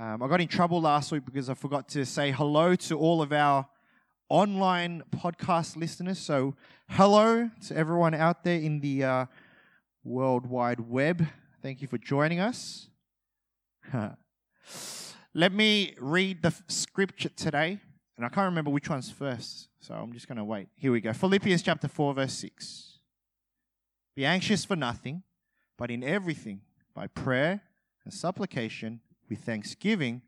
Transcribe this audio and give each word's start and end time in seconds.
Um, 0.00 0.22
I 0.22 0.28
got 0.28 0.40
in 0.40 0.46
trouble 0.46 0.80
last 0.80 1.10
week 1.10 1.24
because 1.24 1.50
I 1.50 1.54
forgot 1.54 1.88
to 1.88 2.06
say 2.06 2.30
hello 2.30 2.76
to 2.76 2.96
all 2.96 3.20
of 3.20 3.32
our 3.32 3.66
online 4.28 5.02
podcast 5.10 5.76
listeners. 5.76 6.20
So, 6.20 6.54
hello 6.88 7.50
to 7.66 7.76
everyone 7.76 8.14
out 8.14 8.44
there 8.44 8.60
in 8.60 8.78
the 8.78 9.02
uh, 9.02 9.26
World 10.04 10.46
Wide 10.46 10.78
Web. 10.78 11.26
Thank 11.62 11.82
you 11.82 11.88
for 11.88 11.98
joining 11.98 12.38
us. 12.38 12.86
Let 15.34 15.52
me 15.52 15.96
read 15.98 16.42
the 16.42 16.54
scripture 16.68 17.30
today, 17.30 17.80
and 18.16 18.24
I 18.24 18.28
can't 18.28 18.44
remember 18.44 18.70
which 18.70 18.88
one's 18.88 19.10
first, 19.10 19.66
so 19.80 19.94
I'm 19.94 20.12
just 20.12 20.28
going 20.28 20.38
to 20.38 20.44
wait. 20.44 20.68
Here 20.76 20.92
we 20.92 21.00
go 21.00 21.12
Philippians 21.12 21.62
chapter 21.62 21.88
4, 21.88 22.14
verse 22.14 22.34
6. 22.34 23.00
Be 24.14 24.24
anxious 24.24 24.64
for 24.64 24.76
nothing, 24.76 25.24
but 25.76 25.90
in 25.90 26.04
everything, 26.04 26.60
by 26.94 27.08
prayer 27.08 27.62
and 28.04 28.14
supplication, 28.14 29.00
with 29.28 29.40
thanksgiving, 29.40 30.22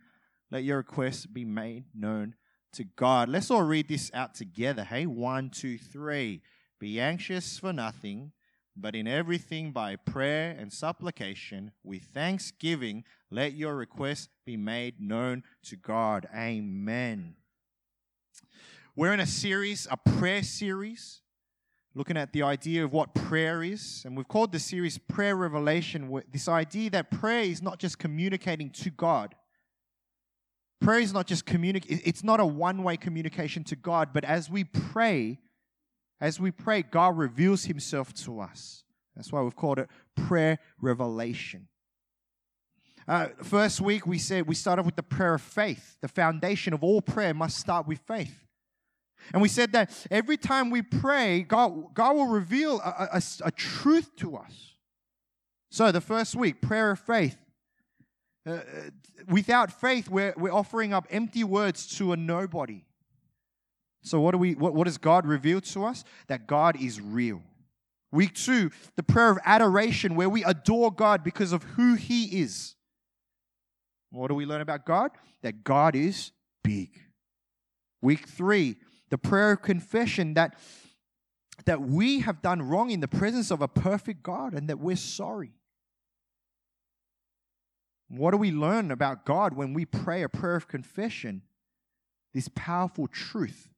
let 0.51 0.65
your 0.65 0.79
requests 0.79 1.27
be 1.27 1.45
made 1.45 1.85
known 1.95 2.35
to 2.73 2.85
God. 2.85 3.29
Let's 3.29 3.51
all 3.51 3.63
read 3.63 3.89
this 3.89 4.11
out 4.15 4.35
together. 4.35 4.85
Hey, 4.85 5.07
one, 5.07 5.51
two, 5.51 5.79
three. 5.79 6.43
Be 6.79 7.01
anxious 7.01 7.59
for 7.59 7.73
nothing, 7.73 8.33
but 8.77 8.95
in 8.95 9.07
everything 9.07 9.73
by 9.73 9.97
prayer 9.97 10.57
and 10.59 10.73
supplication, 10.73 11.73
with 11.85 12.03
thanksgiving, 12.15 13.05
let 13.31 13.53
your 13.53 13.77
requests 13.77 14.29
be 14.47 14.57
made 14.57 15.01
known 15.01 15.43
to 15.65 15.77
God. 15.77 16.27
Amen. 16.35 17.35
We're 18.97 19.13
in 19.13 19.21
a 19.21 19.27
series, 19.27 19.87
a 19.91 19.97
prayer 19.97 20.43
series, 20.43 21.21
looking 21.95 22.17
at 22.17 22.33
the 22.33 22.43
idea 22.43 22.85
of 22.85 22.93
what 22.93 23.15
prayer 23.15 23.63
is. 23.63 24.03
And 24.05 24.17
we've 24.17 24.29
called 24.29 24.53
the 24.53 24.59
series 24.59 24.99
Prayer 24.99 25.37
Revelation. 25.37 26.23
This 26.31 26.49
idea 26.49 26.91
that 26.91 27.11
prayer 27.11 27.43
is 27.43 27.63
not 27.63 27.79
just 27.79 27.99
communicating 27.99 28.71
to 28.71 28.91
God. 28.91 29.35
Prayer 30.81 31.01
is 31.01 31.13
not 31.13 31.27
just 31.27 31.45
communicate, 31.45 32.01
it's 32.05 32.25
not 32.25 32.41
a 32.41 32.47
one 32.47 32.83
way 32.83 32.97
communication 32.97 33.65
to 33.65 33.77
God, 33.77 34.11
but 34.15 34.25
as 34.25 34.49
we 34.49 34.65
pray, 34.65 35.39
as 36.21 36.41
we 36.41 36.51
pray, 36.51 36.83
God 36.83 37.19
reveals 37.19 37.65
himself 37.65 38.15
to 38.15 38.41
us. 38.41 38.85
That's 39.15 39.31
why 39.31 39.43
we've 39.43 39.57
called 39.57 39.79
it 39.79 39.91
prayer 40.17 40.59
revelation. 40.81 41.69
Uh, 43.07 43.29
first 43.43 43.81
week, 43.81 44.07
we 44.07 44.19
said 44.19 44.47
we 44.47 44.55
started 44.55 44.87
with 44.87 44.97
the 44.97 45.03
prayer 45.03 45.35
of 45.35 45.43
faith. 45.43 45.99
The 46.01 46.09
foundation 46.09 46.73
of 46.73 46.83
all 46.83 47.03
prayer 47.03 47.35
must 47.35 47.59
start 47.59 47.87
with 47.87 47.99
faith. 47.99 48.47
And 49.33 49.43
we 49.43 49.49
said 49.49 49.73
that 49.73 49.91
every 50.11 50.37
time 50.37 50.71
we 50.71 50.83
pray, 50.83 51.43
God, 51.43 51.95
God 51.95 52.17
will 52.17 52.27
reveal 52.27 52.81
a, 52.81 53.09
a, 53.15 53.23
a 53.45 53.51
truth 53.51 54.15
to 54.17 54.37
us. 54.37 54.75
So, 55.71 55.93
the 55.93 56.01
first 56.01 56.35
week, 56.35 56.61
prayer 56.61 56.93
of 56.93 56.99
faith. 56.99 57.37
Uh, 58.47 58.53
uh, 58.53 58.61
without 59.29 59.71
faith, 59.71 60.09
we're, 60.09 60.35
we're 60.37 60.53
offering 60.53 60.93
up 60.93 61.07
empty 61.11 61.45
words 61.45 61.87
to 61.99 62.13
a 62.13 62.17
nobody. 62.17 62.85
So, 64.03 64.21
what, 64.21 64.33
do 64.33 64.39
we, 64.39 64.55
what, 64.55 64.75
what 64.75 64.85
does 64.85 64.99
God 64.99 65.27
reveal 65.27 65.61
to 65.61 65.85
us? 65.85 66.05
That 66.29 66.47
God 66.47 66.81
is 66.81 67.01
real. 67.01 67.43
Week 68.13 68.35
two, 68.35 68.71
the 68.97 69.03
prayer 69.03 69.31
of 69.31 69.39
adoration, 69.45 70.17
where 70.17 70.29
we 70.29 70.43
adore 70.43 70.91
God 70.91 71.23
because 71.23 71.53
of 71.53 71.63
who 71.63 71.95
He 71.95 72.41
is. 72.41 72.75
What 74.11 74.29
do 74.29 74.35
we 74.35 74.47
learn 74.47 74.63
about 74.63 74.85
God? 74.85 75.13
That 75.43 75.63
God 75.63 75.95
is 75.95 76.33
big. 76.65 76.99
Week 78.03 78.27
three, 78.27 78.77
the 79.11 79.19
prayer 79.19 79.53
of 79.53 79.63
confession 79.63 80.35
that, 80.35 80.59
that 81.67 81.81
we 81.81 82.21
have 82.21 82.41
done 82.41 82.63
wrong 82.63 82.91
in 82.91 83.01
the 83.01 83.09
presence 83.09 83.51
of 83.51 83.61
a 83.61 83.69
perfect 83.69 84.23
God 84.23 84.55
and 84.55 84.69
that 84.69 84.79
we're 84.79 84.97
sorry. 84.97 85.53
What 88.09 88.33
do 88.33 88.39
we 88.39 88.51
learn 88.51 88.91
about 88.91 89.25
God 89.25 89.55
when 89.55 89.73
we 89.73 89.85
pray 89.85 90.23
a 90.23 90.29
prayer 90.29 90.57
of 90.57 90.67
confession? 90.67 91.43
This 92.33 92.49
powerful 92.55 93.07
truth 93.07 93.69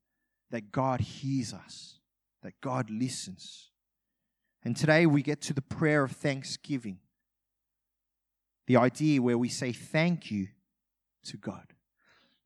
that 0.51 0.73
God 0.73 1.01
hears 1.01 1.53
us, 1.53 1.99
that 2.43 2.61
God 2.61 2.91
listens. 2.91 3.71
And 4.65 4.77
today 4.77 5.07
we 5.07 5.23
get 5.23 5.41
to 5.43 5.55
the 5.55 5.63
prayer 5.63 6.05
of 6.05 6.13
thanksgiving. 6.13 6.99
The 8.67 8.77
idea 8.77 9.21
where 9.21 9.39
we 9.39 9.49
say 9.49 9.73
thank 9.73 10.31
you 10.31 10.49
to 11.25 11.37
God. 11.37 11.75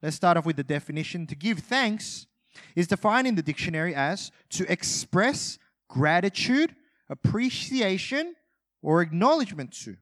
Let's 0.02 0.16
start 0.16 0.36
off 0.36 0.46
with 0.46 0.56
the 0.56 0.64
definition. 0.64 1.26
To 1.26 1.34
give 1.34 1.58
thanks 1.60 2.26
is 2.74 2.86
defined 2.86 3.26
in 3.26 3.34
the 3.34 3.42
dictionary 3.42 3.94
as 3.94 4.30
to 4.50 4.70
express 4.70 5.58
gratitude, 5.88 6.74
appreciation, 7.08 8.34
or 8.82 9.02
acknowledgement 9.02 9.72
to. 9.72 9.96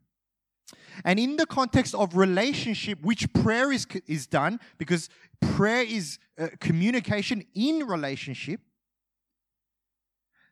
And 1.04 1.19
in 1.19 1.37
the 1.37 1.47
context 1.47 1.94
of 1.94 2.16
relationship, 2.16 3.00
which 3.03 3.32
prayer 3.32 3.72
is, 3.72 3.87
is 4.06 4.26
done, 4.26 4.60
because 4.78 5.09
prayer 5.41 5.82
is 5.82 6.19
uh, 6.38 6.48
communication 6.60 7.44
in 7.54 7.87
relationship, 7.87 8.60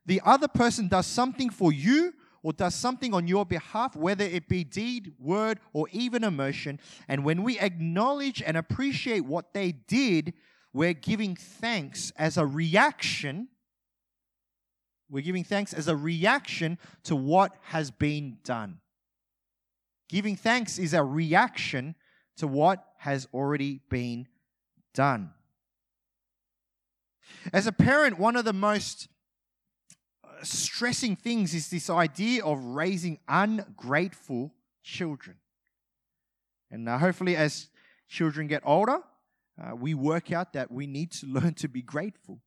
the 0.05 0.21
other 0.25 0.49
person 0.49 0.89
does 0.89 1.07
something 1.07 1.51
for 1.51 1.73
you 1.73 2.13
or 2.43 2.53
does 2.53 2.75
something 2.75 3.15
on 3.15 3.29
your 3.29 3.47
behalf, 3.47 3.95
whether 3.95 4.25
it 4.25 4.49
be 4.49 4.65
deed, 4.65 5.13
word, 5.19 5.61
or 5.73 5.87
even 5.93 6.25
emotion. 6.25 6.81
And 7.07 7.25
when 7.25 7.45
we 7.45 7.61
acknowledge 7.61 8.43
and 8.43 8.57
appreciate 8.57 9.25
what 9.25 9.55
they 9.55 9.71
did, 9.73 10.35
we're 10.73 10.95
giving 10.95 11.37
thanks 11.37 12.13
as 12.17 12.39
a 12.39 12.47
reaction. 12.47 13.49
We're 15.11 15.23
giving 15.23 15.45
thanks 15.45 15.75
as 15.75 15.89
a 15.89 15.97
reaction 15.97 16.79
to 17.05 17.15
what 17.15 17.55
has 17.63 17.91
been 17.91 18.39
done. 18.45 18.79
Giving 20.09 20.37
thanks 20.37 20.79
is 20.79 20.95
a 20.95 21.03
reaction 21.03 21.95
to 22.39 22.47
what 22.47 22.85
has 22.99 23.29
already 23.35 23.81
been 23.91 24.29
done. 24.95 25.31
As 27.53 27.67
a 27.67 27.73
parent, 27.73 28.19
one 28.19 28.37
of 28.37 28.45
the 28.45 28.53
most 28.53 29.09
uh, 30.25 30.29
stressing 30.43 31.17
things 31.17 31.55
is 31.55 31.69
this 31.69 31.91
idea 31.91 32.45
of 32.45 32.63
raising 32.63 33.19
ungrateful 33.29 34.53
children. 34.83 35.37
And 36.71 36.89
hopefully, 36.89 37.37
as 37.37 37.69
children 38.09 38.47
get 38.47 38.63
older, 38.65 39.01
uh, 39.61 39.75
we 39.75 39.95
work 39.95 40.33
out 40.33 40.53
that 40.53 40.71
we 40.71 40.87
need 40.87 41.11
to 41.13 41.27
learn 41.39 41.55
to 41.55 41.69
be 41.69 41.83
grateful. 41.83 42.41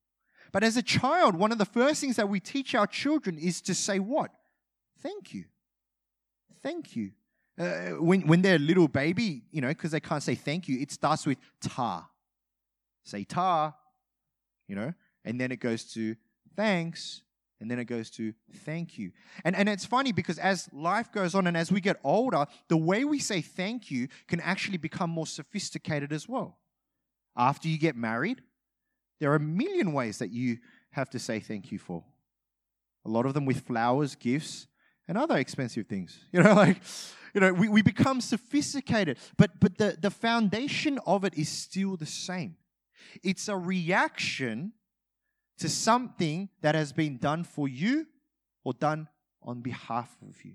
But 0.51 0.63
as 0.63 0.77
a 0.77 0.81
child, 0.81 1.35
one 1.35 1.51
of 1.51 1.57
the 1.57 1.65
first 1.65 2.01
things 2.01 2.15
that 2.15 2.29
we 2.29 2.39
teach 2.39 2.75
our 2.75 2.87
children 2.87 3.37
is 3.37 3.61
to 3.61 3.75
say 3.75 3.99
what? 3.99 4.31
Thank 5.01 5.33
you. 5.33 5.45
Thank 6.63 6.95
you. 6.95 7.11
Uh, 7.57 8.01
when, 8.01 8.27
when 8.27 8.41
they're 8.41 8.55
a 8.55 8.59
little 8.59 8.87
baby, 8.87 9.43
you 9.51 9.61
know, 9.61 9.69
because 9.69 9.91
they 9.91 9.99
can't 9.99 10.23
say 10.23 10.35
thank 10.35 10.67
you, 10.67 10.79
it 10.79 10.91
starts 10.91 11.25
with 11.25 11.37
ta. 11.61 12.09
Say 13.03 13.23
ta, 13.23 13.75
you 14.67 14.75
know, 14.75 14.93
and 15.23 15.39
then 15.39 15.51
it 15.51 15.59
goes 15.59 15.83
to 15.93 16.15
thanks, 16.55 17.21
and 17.59 17.71
then 17.71 17.79
it 17.79 17.85
goes 17.85 18.09
to 18.11 18.33
thank 18.65 18.97
you. 18.97 19.11
And, 19.43 19.55
and 19.55 19.69
it's 19.69 19.85
funny 19.85 20.11
because 20.11 20.37
as 20.39 20.69
life 20.73 21.11
goes 21.11 21.35
on 21.35 21.47
and 21.47 21.55
as 21.55 21.71
we 21.71 21.81
get 21.81 21.99
older, 22.03 22.45
the 22.67 22.77
way 22.77 23.05
we 23.05 23.19
say 23.19 23.41
thank 23.41 23.89
you 23.89 24.07
can 24.27 24.41
actually 24.41 24.77
become 24.77 25.09
more 25.09 25.27
sophisticated 25.27 26.11
as 26.11 26.27
well. 26.27 26.57
After 27.37 27.67
you 27.67 27.77
get 27.77 27.95
married, 27.95 28.41
there 29.19 29.31
are 29.31 29.35
a 29.35 29.39
million 29.39 29.93
ways 29.93 30.19
that 30.19 30.31
you 30.31 30.59
have 30.91 31.09
to 31.11 31.19
say 31.19 31.39
thank 31.39 31.71
you 31.71 31.79
for. 31.79 32.03
A 33.05 33.09
lot 33.09 33.25
of 33.25 33.33
them 33.33 33.45
with 33.45 33.61
flowers, 33.61 34.15
gifts, 34.15 34.67
and 35.07 35.17
other 35.17 35.37
expensive 35.37 35.87
things. 35.87 36.19
You 36.31 36.43
know, 36.43 36.53
like, 36.53 36.81
you 37.33 37.41
know, 37.41 37.53
we, 37.53 37.67
we 37.69 37.81
become 37.81 38.21
sophisticated, 38.21 39.17
but 39.37 39.59
but 39.59 39.77
the, 39.77 39.97
the 39.99 40.09
foundation 40.09 40.99
of 41.05 41.23
it 41.23 41.33
is 41.37 41.49
still 41.49 41.97
the 41.97 42.05
same. 42.05 42.55
It's 43.23 43.47
a 43.47 43.57
reaction 43.57 44.73
to 45.59 45.69
something 45.69 46.49
that 46.61 46.75
has 46.75 46.91
been 46.91 47.17
done 47.17 47.43
for 47.43 47.67
you 47.67 48.07
or 48.63 48.73
done 48.73 49.07
on 49.41 49.61
behalf 49.61 50.15
of 50.27 50.43
you. 50.43 50.53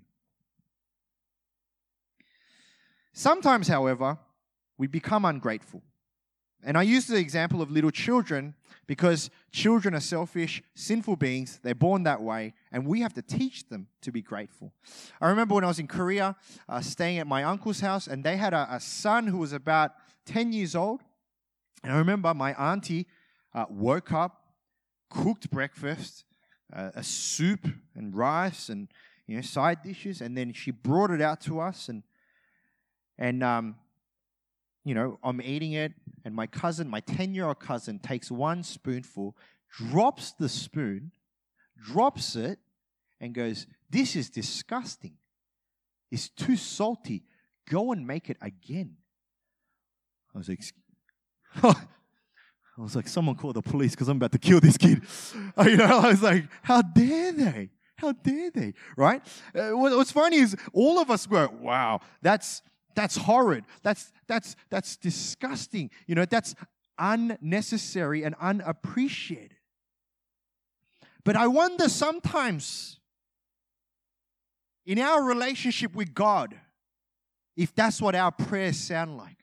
Sometimes, 3.12 3.68
however, 3.68 4.18
we 4.78 4.86
become 4.86 5.24
ungrateful. 5.24 5.82
And 6.62 6.76
I 6.76 6.82
use 6.82 7.06
the 7.06 7.16
example 7.16 7.62
of 7.62 7.70
little 7.70 7.90
children 7.90 8.54
because 8.86 9.30
children 9.52 9.94
are 9.94 10.00
selfish, 10.00 10.62
sinful 10.74 11.16
beings. 11.16 11.60
They're 11.62 11.74
born 11.74 12.02
that 12.02 12.20
way, 12.20 12.54
and 12.72 12.86
we 12.86 13.00
have 13.00 13.14
to 13.14 13.22
teach 13.22 13.68
them 13.68 13.86
to 14.02 14.10
be 14.12 14.20
grateful. 14.20 14.72
I 15.20 15.28
remember 15.28 15.54
when 15.54 15.64
I 15.64 15.68
was 15.68 15.78
in 15.78 15.86
Korea, 15.86 16.36
uh, 16.68 16.80
staying 16.80 17.18
at 17.18 17.26
my 17.26 17.44
uncle's 17.44 17.80
house, 17.80 18.06
and 18.06 18.24
they 18.24 18.36
had 18.36 18.52
a, 18.52 18.66
a, 18.70 18.80
son 18.80 19.28
who 19.28 19.38
was 19.38 19.52
about 19.52 19.92
10 20.26 20.52
years 20.52 20.74
old. 20.74 21.02
And 21.82 21.92
I 21.92 21.98
remember 21.98 22.34
my 22.34 22.52
auntie 22.54 23.06
uh, 23.54 23.66
woke 23.70 24.12
up, 24.12 24.42
cooked 25.08 25.50
breakfast, 25.50 26.24
uh, 26.72 26.90
a 26.94 27.02
soup 27.02 27.66
and 27.94 28.14
rice 28.14 28.68
and 28.68 28.88
you 29.26 29.36
know 29.36 29.42
side 29.42 29.82
dishes, 29.82 30.20
and 30.20 30.36
then 30.36 30.52
she 30.52 30.70
brought 30.70 31.10
it 31.10 31.22
out 31.22 31.40
to 31.42 31.60
us, 31.60 31.88
and 31.88 32.02
and 33.18 33.42
um, 33.44 33.76
you 34.84 34.94
know, 34.94 35.18
I'm 35.22 35.40
eating 35.42 35.72
it, 35.72 35.92
and 36.24 36.34
my 36.34 36.46
cousin, 36.46 36.88
my 36.88 37.00
10 37.00 37.34
year 37.34 37.46
old 37.46 37.60
cousin, 37.60 37.98
takes 37.98 38.30
one 38.30 38.62
spoonful, 38.62 39.36
drops 39.70 40.32
the 40.32 40.48
spoon, 40.48 41.12
drops 41.82 42.36
it, 42.36 42.58
and 43.20 43.34
goes, 43.34 43.66
This 43.90 44.16
is 44.16 44.30
disgusting. 44.30 45.14
It's 46.10 46.28
too 46.28 46.56
salty. 46.56 47.24
Go 47.68 47.92
and 47.92 48.06
make 48.06 48.30
it 48.30 48.36
again. 48.40 48.96
I 50.34 50.38
was 50.38 50.48
like, 50.48 50.62
I 51.62 52.82
was 52.82 52.96
like, 52.96 53.08
someone 53.08 53.36
call 53.36 53.52
the 53.52 53.62
police 53.62 53.92
because 53.92 54.08
I'm 54.08 54.16
about 54.16 54.32
to 54.32 54.38
kill 54.38 54.60
this 54.60 54.76
kid. 54.76 55.02
you 55.64 55.76
know, 55.76 55.98
I 55.98 56.10
was 56.10 56.22
like, 56.22 56.44
how 56.62 56.82
dare 56.82 57.32
they? 57.32 57.70
How 57.96 58.12
dare 58.12 58.50
they? 58.50 58.74
Right? 58.96 59.22
Uh, 59.54 59.70
what's 59.72 60.12
funny 60.12 60.38
is 60.38 60.56
all 60.72 60.98
of 60.98 61.10
us 61.10 61.28
were, 61.28 61.48
wow, 61.48 62.00
that's 62.22 62.62
that's 62.94 63.16
horrid. 63.16 63.64
That's 63.82 64.12
that's 64.26 64.56
that's 64.70 64.96
disgusting. 64.96 65.90
You 66.06 66.14
know, 66.14 66.24
that's 66.24 66.54
unnecessary 66.98 68.22
and 68.22 68.34
unappreciated. 68.40 69.56
But 71.24 71.36
I 71.36 71.46
wonder 71.46 71.88
sometimes 71.88 72.98
in 74.86 74.98
our 74.98 75.22
relationship 75.22 75.94
with 75.94 76.14
God 76.14 76.54
if 77.56 77.74
that's 77.74 78.00
what 78.00 78.14
our 78.14 78.32
prayers 78.32 78.78
sound 78.78 79.16
like. 79.16 79.36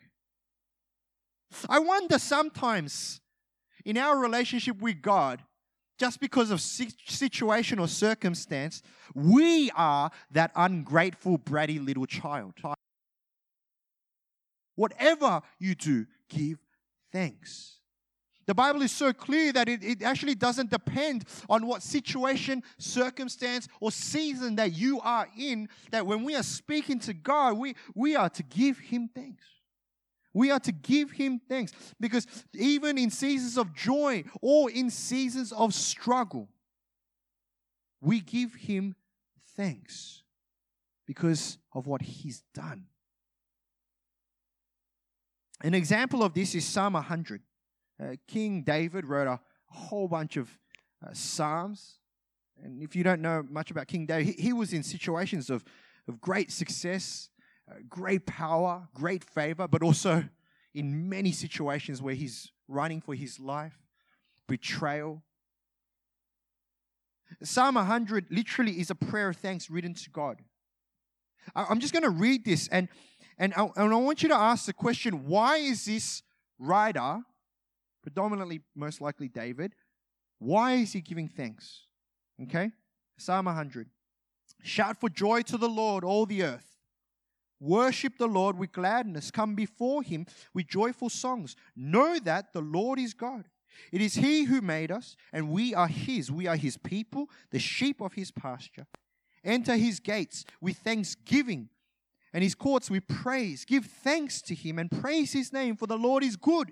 I 1.69 1.79
wonder 1.79 2.19
sometimes 2.19 3.21
in 3.85 3.97
our 3.97 4.19
relationship 4.19 4.81
with 4.81 5.01
God, 5.01 5.43
just 5.97 6.19
because 6.19 6.51
of 6.51 6.59
situation 6.61 7.79
or 7.79 7.87
circumstance, 7.87 8.81
we 9.13 9.71
are 9.75 10.11
that 10.31 10.51
ungrateful, 10.55 11.39
bratty 11.39 11.83
little 11.83 12.05
child. 12.05 12.53
Whatever 14.77 15.41
you 15.59 15.73
do, 15.73 16.05
give 16.29 16.59
thanks. 17.11 17.79
The 18.45 18.53
Bible 18.53 18.83
is 18.83 18.91
so 18.91 19.11
clear 19.11 19.51
that 19.51 19.67
it, 19.67 19.83
it 19.83 20.03
actually 20.03 20.35
doesn't 20.35 20.69
depend 20.69 21.25
on 21.49 21.65
what 21.65 21.81
situation, 21.81 22.63
circumstance, 22.77 23.67
or 23.81 23.91
season 23.91 24.55
that 24.55 24.73
you 24.73 25.01
are 25.01 25.27
in, 25.37 25.67
that 25.91 26.05
when 26.05 26.23
we 26.23 26.35
are 26.35 26.43
speaking 26.43 26.99
to 26.99 27.13
God, 27.13 27.57
we, 27.57 27.75
we 27.95 28.15
are 28.15 28.29
to 28.29 28.43
give 28.43 28.77
Him 28.77 29.09
thanks. 29.13 29.43
We 30.31 30.51
are 30.51 30.59
to 30.59 30.71
give 30.71 31.11
Him 31.11 31.41
thanks 31.49 31.73
because 31.99 32.27
even 32.53 32.99
in 32.99 33.09
seasons 33.09 33.57
of 33.57 33.73
joy 33.73 34.25
or 34.41 34.69
in 34.69 34.91
seasons 34.91 35.51
of 35.51 35.73
struggle, 35.73 36.47
we 37.99 38.21
give 38.21 38.53
Him 38.53 38.95
thanks 39.55 40.21
because 41.07 41.57
of 41.73 41.87
what 41.87 42.03
He's 42.03 42.43
done. 42.53 42.85
An 45.61 45.73
example 45.73 46.23
of 46.23 46.33
this 46.33 46.53
is 46.53 46.65
Psalm 46.65 46.93
100. 46.93 47.41
Uh, 47.99 48.15
King 48.27 48.61
David 48.61 49.05
wrote 49.05 49.27
a 49.27 49.39
whole 49.65 50.07
bunch 50.07 50.37
of 50.37 50.49
uh, 51.05 51.09
psalms. 51.13 51.99
And 52.63 52.81
if 52.81 52.95
you 52.95 53.03
don't 53.03 53.21
know 53.21 53.43
much 53.49 53.71
about 53.71 53.87
King 53.87 54.05
David, 54.05 54.35
he, 54.35 54.41
he 54.43 54.53
was 54.53 54.71
in 54.71 54.83
situations 54.83 55.49
of, 55.49 55.65
of 56.07 56.21
great 56.21 56.51
success, 56.51 57.29
uh, 57.69 57.75
great 57.89 58.25
power, 58.27 58.87
great 58.93 59.23
favor, 59.23 59.67
but 59.67 59.81
also 59.81 60.23
in 60.75 61.09
many 61.09 61.31
situations 61.31 62.01
where 62.01 62.13
he's 62.13 62.51
running 62.67 63.01
for 63.01 63.15
his 63.15 63.39
life, 63.39 63.79
betrayal. 64.47 65.23
Psalm 67.41 67.75
100 67.75 68.27
literally 68.29 68.79
is 68.79 68.91
a 68.91 68.95
prayer 68.95 69.29
of 69.29 69.37
thanks 69.37 69.71
written 69.71 69.95
to 69.95 70.09
God. 70.11 70.37
I'm 71.55 71.79
just 71.79 71.93
going 71.93 72.03
to 72.03 72.09
read 72.09 72.45
this 72.45 72.67
and, 72.67 72.89
and, 73.37 73.53
I, 73.55 73.69
and 73.75 73.93
I 73.93 73.97
want 73.97 74.23
you 74.23 74.29
to 74.29 74.35
ask 74.35 74.65
the 74.65 74.73
question 74.73 75.27
why 75.27 75.57
is 75.57 75.85
this 75.85 76.23
writer 76.59 77.21
predominantly, 78.07 78.61
most 78.73 79.01
likely 79.01 79.27
David. 79.27 79.75
Why 80.39 80.75
is 80.75 80.93
he 80.93 81.01
giving 81.01 81.27
thanks? 81.27 81.81
Okay? 82.43 82.71
Psalm 83.17 83.47
100. 83.47 83.89
Shout 84.63 84.97
for 84.97 85.09
joy 85.09 85.41
to 85.41 85.57
the 85.57 85.67
Lord, 85.67 86.05
all 86.05 86.25
the 86.25 86.41
earth. 86.41 86.77
Worship 87.59 88.17
the 88.17 88.27
Lord 88.27 88.57
with 88.57 88.71
gladness. 88.71 89.29
Come 89.29 89.55
before 89.55 90.03
him 90.03 90.25
with 90.53 90.67
joyful 90.67 91.09
songs. 91.09 91.57
Know 91.75 92.17
that 92.19 92.53
the 92.53 92.61
Lord 92.61 92.97
is 92.97 93.13
God. 93.13 93.43
It 93.91 93.99
is 93.99 94.15
he 94.15 94.45
who 94.45 94.61
made 94.61 94.89
us, 94.89 95.17
and 95.33 95.49
we 95.49 95.75
are 95.75 95.89
his. 95.89 96.31
We 96.31 96.47
are 96.47 96.55
his 96.55 96.77
people, 96.77 97.29
the 97.51 97.59
sheep 97.59 97.99
of 97.99 98.13
his 98.13 98.31
pasture. 98.31 98.87
Enter 99.43 99.75
his 99.75 99.99
gates 99.99 100.45
with 100.61 100.77
thanksgiving 100.77 101.67
and 102.33 102.43
his 102.43 102.55
courts 102.55 102.89
with 102.89 103.07
praise. 103.07 103.65
Give 103.65 103.85
thanks 103.85 104.41
to 104.43 104.55
him 104.55 104.79
and 104.79 104.89
praise 104.91 105.33
his 105.33 105.51
name, 105.53 105.75
for 105.75 105.87
the 105.87 105.97
Lord 105.97 106.23
is 106.23 106.35
good 106.35 106.71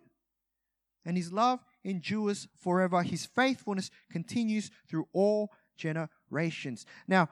and 1.06 1.16
his 1.16 1.32
love 1.32 1.64
endures 1.84 2.48
forever. 2.58 3.04
His 3.04 3.26
faithfulness 3.26 3.92
continues 4.12 4.72
through 4.90 5.08
all 5.14 5.52
generations. 5.78 6.86
Now, 7.08 7.30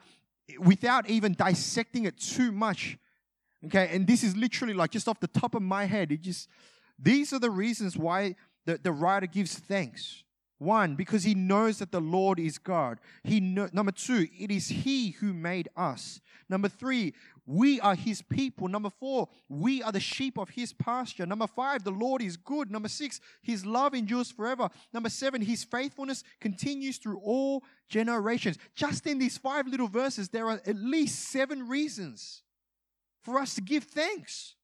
without 0.59 1.09
even 1.09 1.33
dissecting 1.33 2.05
it 2.05 2.17
too 2.17 2.51
much, 2.51 2.97
okay, 3.65 3.89
and 3.91 4.05
this 4.05 4.23
is 4.23 4.37
literally 4.37 4.73
like 4.73 4.91
just 4.91 5.07
off 5.07 5.19
the 5.19 5.27
top 5.27 5.55
of 5.55 5.61
my 5.61 5.85
head, 5.85 6.11
it 6.11 6.21
just 6.21 6.47
these 6.99 7.33
are 7.33 7.39
the 7.39 7.49
reasons 7.49 7.97
why 7.97 8.35
the, 8.65 8.77
the 8.77 8.91
writer 8.91 9.25
gives 9.25 9.57
thanks. 9.57 10.23
One, 10.59 10.95
because 10.95 11.23
he 11.23 11.35
knows 11.35 11.79
that 11.79 11.91
the 11.91 11.99
Lord 11.99 12.39
is 12.39 12.57
God. 12.57 12.99
He 13.23 13.41
number 13.41 13.91
two, 13.91 14.27
it 14.37 14.49
is 14.49 14.69
He 14.69 15.11
who 15.11 15.33
made 15.33 15.67
us. 15.75 16.21
Number 16.47 16.69
three, 16.69 17.13
we 17.45 17.79
are 17.81 17.95
His 17.95 18.21
people. 18.21 18.67
Number 18.67 18.89
four, 18.89 19.27
we 19.49 19.83
are 19.83 19.91
the 19.91 19.99
sheep 19.99 20.37
of 20.37 20.49
His 20.49 20.73
pasture. 20.73 21.25
Number 21.25 21.47
five, 21.47 21.83
the 21.83 21.91
Lord 21.91 22.21
is 22.21 22.37
good. 22.37 22.71
Number 22.71 22.87
six, 22.87 23.19
His 23.41 23.65
love 23.65 23.93
endures 23.93 24.31
forever. 24.31 24.69
Number 24.93 25.09
seven, 25.09 25.41
His 25.41 25.63
faithfulness 25.63 26.23
continues 26.39 26.97
through 26.97 27.19
all 27.19 27.63
generations. 27.89 28.57
Just 28.75 29.05
in 29.07 29.19
these 29.19 29.37
five 29.37 29.67
little 29.67 29.87
verses, 29.89 30.29
there 30.29 30.47
are 30.47 30.61
at 30.65 30.75
least 30.75 31.29
seven 31.29 31.67
reasons 31.67 32.43
for 33.23 33.39
us 33.39 33.55
to 33.55 33.61
give 33.61 33.83
thanks. 33.83 34.55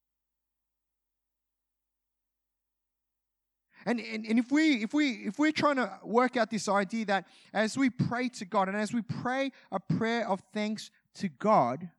And, 3.85 3.99
and, 3.99 4.25
and 4.25 4.37
if 4.37 4.51
we 4.51 4.83
if 4.83 4.93
we 4.93 5.11
if 5.25 5.39
we're 5.39 5.53
trying 5.53 5.77
to 5.77 5.91
work 6.03 6.35
out 6.35 6.49
this 6.49 6.67
idea 6.67 7.05
that 7.05 7.25
as 7.53 7.77
we 7.77 7.89
pray 7.89 8.27
to 8.29 8.45
God 8.45 8.67
and 8.67 8.77
as 8.77 8.93
we 8.93 9.01
pray 9.01 9.51
a 9.71 9.79
prayer 9.79 10.27
of 10.27 10.41
thanks 10.53 10.91
to 11.15 11.29
God, 11.29 11.89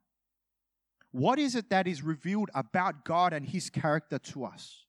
what 1.11 1.39
is 1.39 1.55
it 1.55 1.69
that 1.69 1.87
is 1.87 2.01
revealed 2.01 2.49
about 2.55 3.03
God 3.03 3.33
and 3.33 3.45
his 3.45 3.69
character 3.69 4.17
to 4.17 4.45
us? 4.45 4.85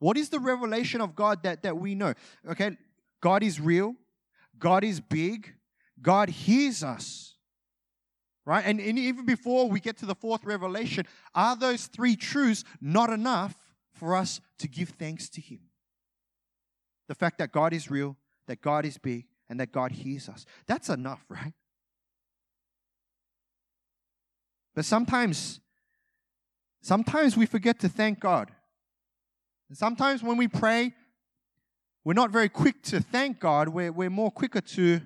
What 0.00 0.16
is 0.16 0.28
the 0.28 0.38
revelation 0.38 1.00
of 1.00 1.14
God 1.14 1.42
that, 1.42 1.62
that 1.62 1.76
we 1.76 1.94
know? 1.94 2.14
Okay, 2.48 2.76
God 3.20 3.42
is 3.42 3.60
real, 3.60 3.94
God 4.58 4.84
is 4.84 5.00
big, 5.00 5.54
God 6.00 6.28
hears 6.28 6.82
us. 6.82 7.34
Right? 8.44 8.64
And, 8.64 8.80
and 8.80 8.98
even 8.98 9.26
before 9.26 9.68
we 9.68 9.78
get 9.78 9.98
to 9.98 10.06
the 10.06 10.14
fourth 10.14 10.42
revelation, 10.44 11.06
are 11.34 11.54
those 11.54 11.86
three 11.86 12.16
truths 12.16 12.64
not 12.80 13.10
enough 13.10 13.54
for 13.92 14.16
us 14.16 14.40
to 14.58 14.68
give 14.68 14.90
thanks 14.90 15.28
to 15.30 15.40
Him. 15.40 15.60
The 17.08 17.14
fact 17.14 17.38
that 17.38 17.52
God 17.52 17.74
is 17.74 17.90
real, 17.90 18.16
that 18.46 18.62
God 18.62 18.86
is 18.86 18.96
big, 18.96 19.26
and 19.50 19.60
that 19.60 19.70
God 19.70 19.92
hears 19.92 20.28
us. 20.28 20.46
That's 20.66 20.88
enough, 20.88 21.24
right? 21.28 21.52
But 24.78 24.84
sometimes, 24.84 25.58
sometimes 26.82 27.36
we 27.36 27.46
forget 27.46 27.80
to 27.80 27.88
thank 27.88 28.20
God. 28.20 28.52
And 29.68 29.76
sometimes 29.76 30.22
when 30.22 30.36
we 30.36 30.46
pray, 30.46 30.92
we're 32.04 32.12
not 32.12 32.30
very 32.30 32.48
quick 32.48 32.84
to 32.84 33.00
thank 33.00 33.40
God. 33.40 33.70
We're, 33.70 33.90
we're 33.90 34.08
more 34.08 34.30
quicker 34.30 34.60
to 34.60 35.00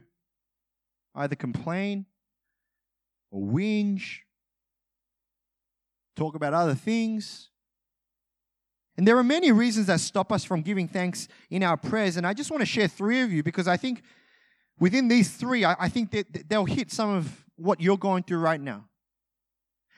either 1.15 1.37
complain 1.37 2.05
or 3.31 3.41
whinge, 3.51 4.19
talk 6.17 6.35
about 6.35 6.53
other 6.53 6.75
things. 6.75 7.49
And 8.99 9.09
there 9.09 9.17
are 9.17 9.25
many 9.25 9.53
reasons 9.53 9.87
that 9.87 10.01
stop 10.01 10.33
us 10.33 10.45
from 10.45 10.61
giving 10.61 10.87
thanks 10.87 11.29
in 11.49 11.63
our 11.63 11.79
prayers. 11.79 12.19
And 12.19 12.27
I 12.27 12.35
just 12.35 12.51
want 12.51 12.61
to 12.61 12.67
share 12.67 12.89
three 12.89 13.23
of 13.23 13.33
you 13.33 13.43
because 13.43 13.67
I 13.67 13.79
think 13.79 14.03
within 14.79 15.09
these 15.09 15.31
three, 15.31 15.65
I, 15.65 15.77
I 15.79 15.89
think 15.89 16.11
that 16.11 16.51
they'll 16.51 16.67
hit 16.67 16.93
some 16.93 17.09
of 17.09 17.47
what 17.57 17.81
you're 17.81 17.97
going 17.97 18.25
through 18.25 18.41
right 18.41 18.61
now. 18.61 18.85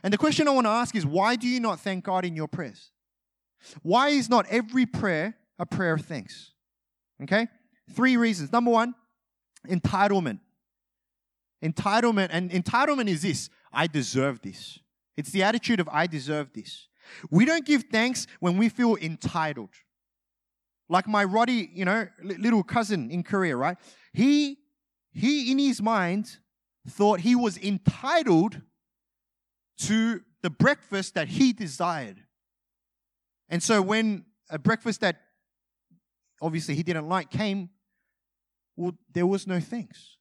And 0.04 0.12
the 0.12 0.18
question 0.18 0.46
I 0.46 0.50
want 0.50 0.66
to 0.66 0.70
ask 0.70 0.94
is 0.94 1.06
why 1.06 1.34
do 1.34 1.48
you 1.48 1.58
not 1.58 1.80
thank 1.80 2.04
God 2.04 2.26
in 2.26 2.36
your 2.36 2.46
prayers? 2.46 2.90
Why 3.82 4.10
is 4.10 4.28
not 4.28 4.44
every 4.50 4.84
prayer 4.84 5.34
a 5.58 5.64
prayer 5.64 5.94
of 5.94 6.02
thanks? 6.02 6.52
Okay? 7.22 7.48
Three 7.90 8.18
reasons. 8.18 8.52
Number 8.52 8.70
one, 8.70 8.94
entitlement. 9.66 10.40
Entitlement, 11.64 12.28
and 12.30 12.50
entitlement 12.50 13.08
is 13.08 13.22
this 13.22 13.48
I 13.72 13.86
deserve 13.86 14.42
this. 14.42 14.78
It's 15.16 15.30
the 15.30 15.42
attitude 15.42 15.80
of 15.80 15.88
I 15.90 16.06
deserve 16.06 16.52
this. 16.52 16.88
We 17.30 17.46
don't 17.46 17.64
give 17.64 17.84
thanks 17.90 18.26
when 18.40 18.58
we 18.58 18.68
feel 18.68 18.96
entitled. 18.96 19.70
Like 20.90 21.08
my 21.08 21.24
Roddy, 21.24 21.70
you 21.72 21.86
know, 21.86 22.08
little 22.22 22.62
cousin 22.62 23.10
in 23.10 23.22
Korea, 23.22 23.56
right? 23.56 23.78
He 24.12 24.58
he 25.12 25.50
in 25.50 25.58
his 25.58 25.80
mind 25.80 26.38
thought 26.86 27.20
he 27.20 27.34
was 27.34 27.56
entitled 27.56 28.60
to 29.78 30.20
the 30.42 30.50
breakfast 30.50 31.14
that 31.14 31.28
he 31.28 31.52
desired. 31.52 32.22
And 33.48 33.62
so 33.62 33.82
when 33.82 34.24
a 34.50 34.58
breakfast 34.58 35.00
that 35.00 35.20
obviously 36.40 36.74
he 36.74 36.82
didn't 36.82 37.08
like 37.08 37.30
came, 37.30 37.70
well, 38.76 38.92
there 39.12 39.26
was 39.26 39.46
no 39.46 39.60
thanks. 39.60 40.16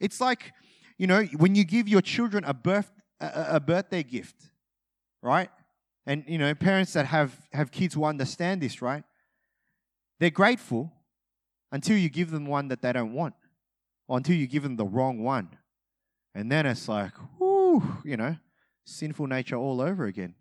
It's 0.00 0.20
like, 0.20 0.52
you 0.98 1.06
know, 1.06 1.22
when 1.36 1.54
you 1.54 1.64
give 1.64 1.88
your 1.88 2.02
children 2.02 2.44
a 2.44 2.54
birth 2.54 2.90
a, 3.20 3.60
birthday 3.60 4.02
gift 4.02 4.34
right? 5.22 5.48
And 6.06 6.24
you 6.26 6.36
know, 6.36 6.54
parents 6.54 6.92
that 6.94 7.06
have, 7.06 7.38
have 7.52 7.70
kids 7.70 7.96
will 7.96 8.06
understand 8.06 8.60
this, 8.60 8.82
right? 8.82 9.04
They're 10.18 10.30
grateful 10.30 10.92
until 11.70 11.96
you 11.96 12.10
give 12.10 12.30
them 12.30 12.46
one 12.46 12.68
that 12.68 12.82
they 12.82 12.92
don't 12.92 13.14
want, 13.14 13.34
or 14.08 14.18
until 14.18 14.36
you 14.36 14.46
give 14.46 14.64
them 14.64 14.76
the 14.76 14.84
wrong 14.84 15.22
one. 15.22 15.50
And 16.34 16.50
then 16.50 16.66
it's 16.66 16.88
like, 16.88 17.12
whoo, 17.38 17.82
you 18.04 18.16
know, 18.16 18.36
sinful 18.84 19.26
nature 19.26 19.56
all 19.56 19.80
over 19.80 20.06
again. 20.06 20.34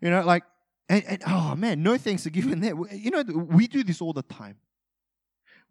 You 0.00 0.10
know, 0.10 0.22
like, 0.22 0.44
and, 0.88 1.04
and 1.04 1.22
oh 1.26 1.54
man, 1.56 1.82
no 1.82 1.96
thanks 1.96 2.26
are 2.26 2.30
given 2.30 2.60
there. 2.60 2.74
You 2.92 3.10
know, 3.10 3.22
we 3.22 3.66
do 3.66 3.82
this 3.82 4.00
all 4.00 4.12
the 4.12 4.22
time. 4.22 4.56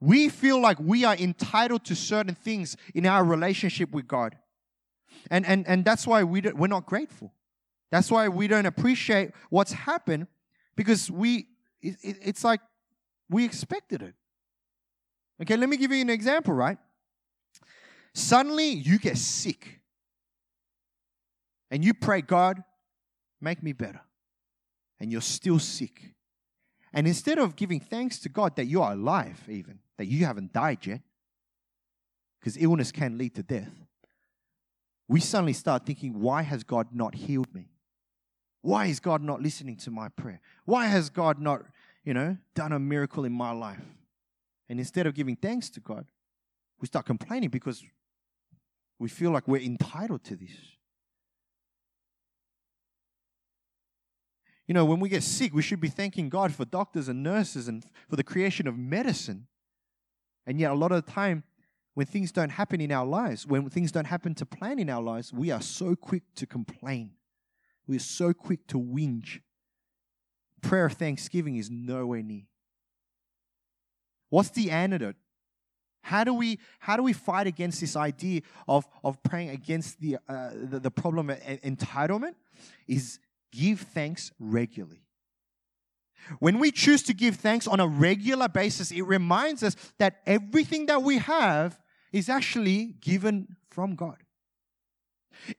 We 0.02 0.30
feel 0.30 0.60
like 0.60 0.80
we 0.80 1.06
are 1.06 1.16
entitled 1.16 1.86
to 1.86 1.96
certain 1.96 2.36
things 2.36 2.76
in 2.94 3.06
our 3.06 3.24
relationship 3.24 3.92
with 3.92 4.08
God. 4.08 4.36
And, 5.32 5.46
and, 5.46 5.66
and 5.68 5.86
that's 5.86 6.06
why 6.06 6.24
we 6.24 6.42
we're 6.42 6.68
not 6.68 6.86
grateful. 6.86 7.34
That's 7.92 8.12
why 8.12 8.28
we 8.28 8.48
don't 8.48 8.66
appreciate 8.66 9.32
what's 9.50 9.72
happened 9.72 10.28
because 10.76 11.10
we, 11.10 11.48
it, 11.82 11.96
it, 12.02 12.18
it's 12.22 12.44
like 12.44 12.60
we 13.30 13.46
expected 13.46 14.02
it. 14.02 14.16
Okay, 15.42 15.56
let 15.56 15.70
me 15.70 15.78
give 15.78 15.92
you 15.92 16.02
an 16.02 16.10
example, 16.10 16.54
right? 16.54 16.78
Suddenly 18.16 18.70
you 18.70 18.98
get 18.98 19.18
sick 19.18 19.82
and 21.70 21.84
you 21.84 21.94
pray, 21.94 22.22
God, 22.22 22.64
make 23.42 23.62
me 23.62 23.74
better. 23.74 24.00
And 25.02 25.12
you're 25.12 25.20
still 25.20 25.60
sick. 25.60 26.14
And 26.94 27.08
instead 27.08 27.38
of 27.38 27.58
giving 27.58 27.82
thanks 27.82 28.18
to 28.20 28.30
God 28.30 28.56
that 28.56 28.66
you 28.66 28.82
are 28.82 28.94
alive, 28.94 29.44
even, 29.50 29.80
that 29.98 30.06
you 30.06 30.26
haven't 30.26 30.54
died 30.54 30.86
yet, 30.86 31.02
because 32.40 32.56
illness 32.56 32.94
can 32.94 33.18
lead 33.18 33.36
to 33.36 33.44
death, 33.44 33.74
we 35.10 35.20
suddenly 35.20 35.52
start 35.52 35.86
thinking, 35.86 36.22
why 36.22 36.42
has 36.42 36.64
God 36.64 36.88
not 36.94 37.16
healed 37.16 37.54
me? 37.54 37.68
Why 38.62 38.86
is 38.86 39.02
God 39.02 39.22
not 39.22 39.42
listening 39.42 39.76
to 39.78 39.92
my 39.92 40.08
prayer? 40.08 40.40
Why 40.64 40.86
has 40.86 41.10
God 41.10 41.38
not, 41.38 41.64
you 42.06 42.14
know, 42.14 42.38
done 42.56 42.72
a 42.72 42.80
miracle 42.80 43.26
in 43.26 43.34
my 43.34 43.52
life? 43.52 43.84
And 44.70 44.80
instead 44.80 45.06
of 45.06 45.14
giving 45.14 45.36
thanks 45.36 45.70
to 45.72 45.82
God, 45.82 46.06
we 46.80 46.88
start 46.88 47.06
complaining 47.06 47.50
because 47.50 47.84
we 49.00 49.10
feel 49.10 49.32
like 49.32 49.48
we're 49.48 49.62
entitled 49.62 50.24
to 50.26 50.36
this. 50.36 50.52
You 54.68 54.74
know, 54.74 54.86
when 54.86 55.00
we 55.00 55.10
get 55.10 55.24
sick, 55.24 55.54
we 55.54 55.62
should 55.62 55.80
be 55.80 55.90
thanking 55.90 56.30
God 56.30 56.54
for 56.54 56.66
doctors 56.66 57.08
and 57.08 57.22
nurses 57.22 57.68
and 57.68 57.84
for 58.10 58.16
the 58.16 58.24
creation 58.24 58.68
of 58.68 58.78
medicine. 58.78 59.48
And 60.48 60.60
yet, 60.60 60.72
a 60.72 60.76
lot 60.76 60.92
of 60.92 61.06
the 61.06 61.12
time, 61.12 61.44
when 61.94 62.08
things 62.08 62.32
don't 62.32 62.50
happen 62.50 62.82
in 62.82 62.92
our 62.92 63.06
lives, 63.06 63.46
when 63.46 63.70
things 63.70 63.92
don't 63.92 64.06
happen 64.06 64.34
to 64.36 64.46
plan 64.46 64.80
in 64.80 64.90
our 64.90 65.02
lives, 65.02 65.32
we 65.32 65.52
are 65.52 65.62
so 65.62 65.96
quick 65.96 66.24
to 66.36 66.46
complain. 66.46 67.12
We 67.88 67.98
are 67.98 68.00
so 68.00 68.34
quick 68.34 68.68
to 68.68 68.80
whinge. 68.80 69.42
Prayer 70.62 70.86
of 70.86 70.94
thanksgiving 70.94 71.58
is 71.58 71.70
nowhere 71.70 72.24
near. 72.24 72.44
What's 74.30 74.50
the 74.50 74.72
antidote? 74.72 75.16
How 76.06 76.24
do 76.24 76.36
we 76.36 76.60
how 76.78 76.98
do 76.98 77.02
we 77.02 77.14
fight 77.14 77.48
against 77.48 77.82
this 77.82 77.96
idea 77.96 78.42
of 78.68 78.88
of 79.04 79.22
praying 79.24 79.50
against 79.50 80.00
the 80.00 80.18
uh, 80.30 80.52
the, 80.54 80.80
the 80.80 80.92
problem 80.92 81.32
of 81.32 81.40
entitlement? 81.40 82.36
Is 82.88 83.18
give 83.52 83.82
thanks 83.82 84.32
regularly. 84.40 85.02
When 86.38 86.60
we 86.60 86.72
choose 86.72 87.02
to 87.04 87.14
give 87.14 87.38
thanks 87.38 87.66
on 87.66 87.80
a 87.80 87.88
regular 87.88 88.48
basis, 88.48 88.92
it 88.92 89.02
reminds 89.02 89.64
us 89.64 89.76
that 89.98 90.22
everything 90.28 90.86
that 90.86 91.02
we 91.02 91.18
have 91.18 91.82
is 92.12 92.30
actually 92.30 92.96
given 93.02 93.56
from 93.72 93.96
God. 93.96 94.18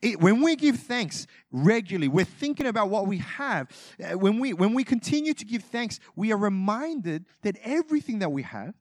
It, 0.00 0.20
when 0.20 0.42
we 0.42 0.54
give 0.54 0.78
thanks 0.78 1.26
regularly, 1.50 2.08
we're 2.08 2.24
thinking 2.24 2.66
about 2.66 2.88
what 2.88 3.08
we 3.08 3.18
have. 3.18 3.68
Uh, 4.00 4.16
when 4.16 4.38
we, 4.38 4.52
when 4.52 4.74
we 4.74 4.84
continue 4.84 5.34
to 5.34 5.44
give 5.44 5.64
thanks, 5.64 5.98
we 6.14 6.32
are 6.32 6.36
reminded 6.38 7.26
that 7.42 7.56
everything 7.64 8.20
that 8.20 8.30
we 8.30 8.42
have, 8.42 8.74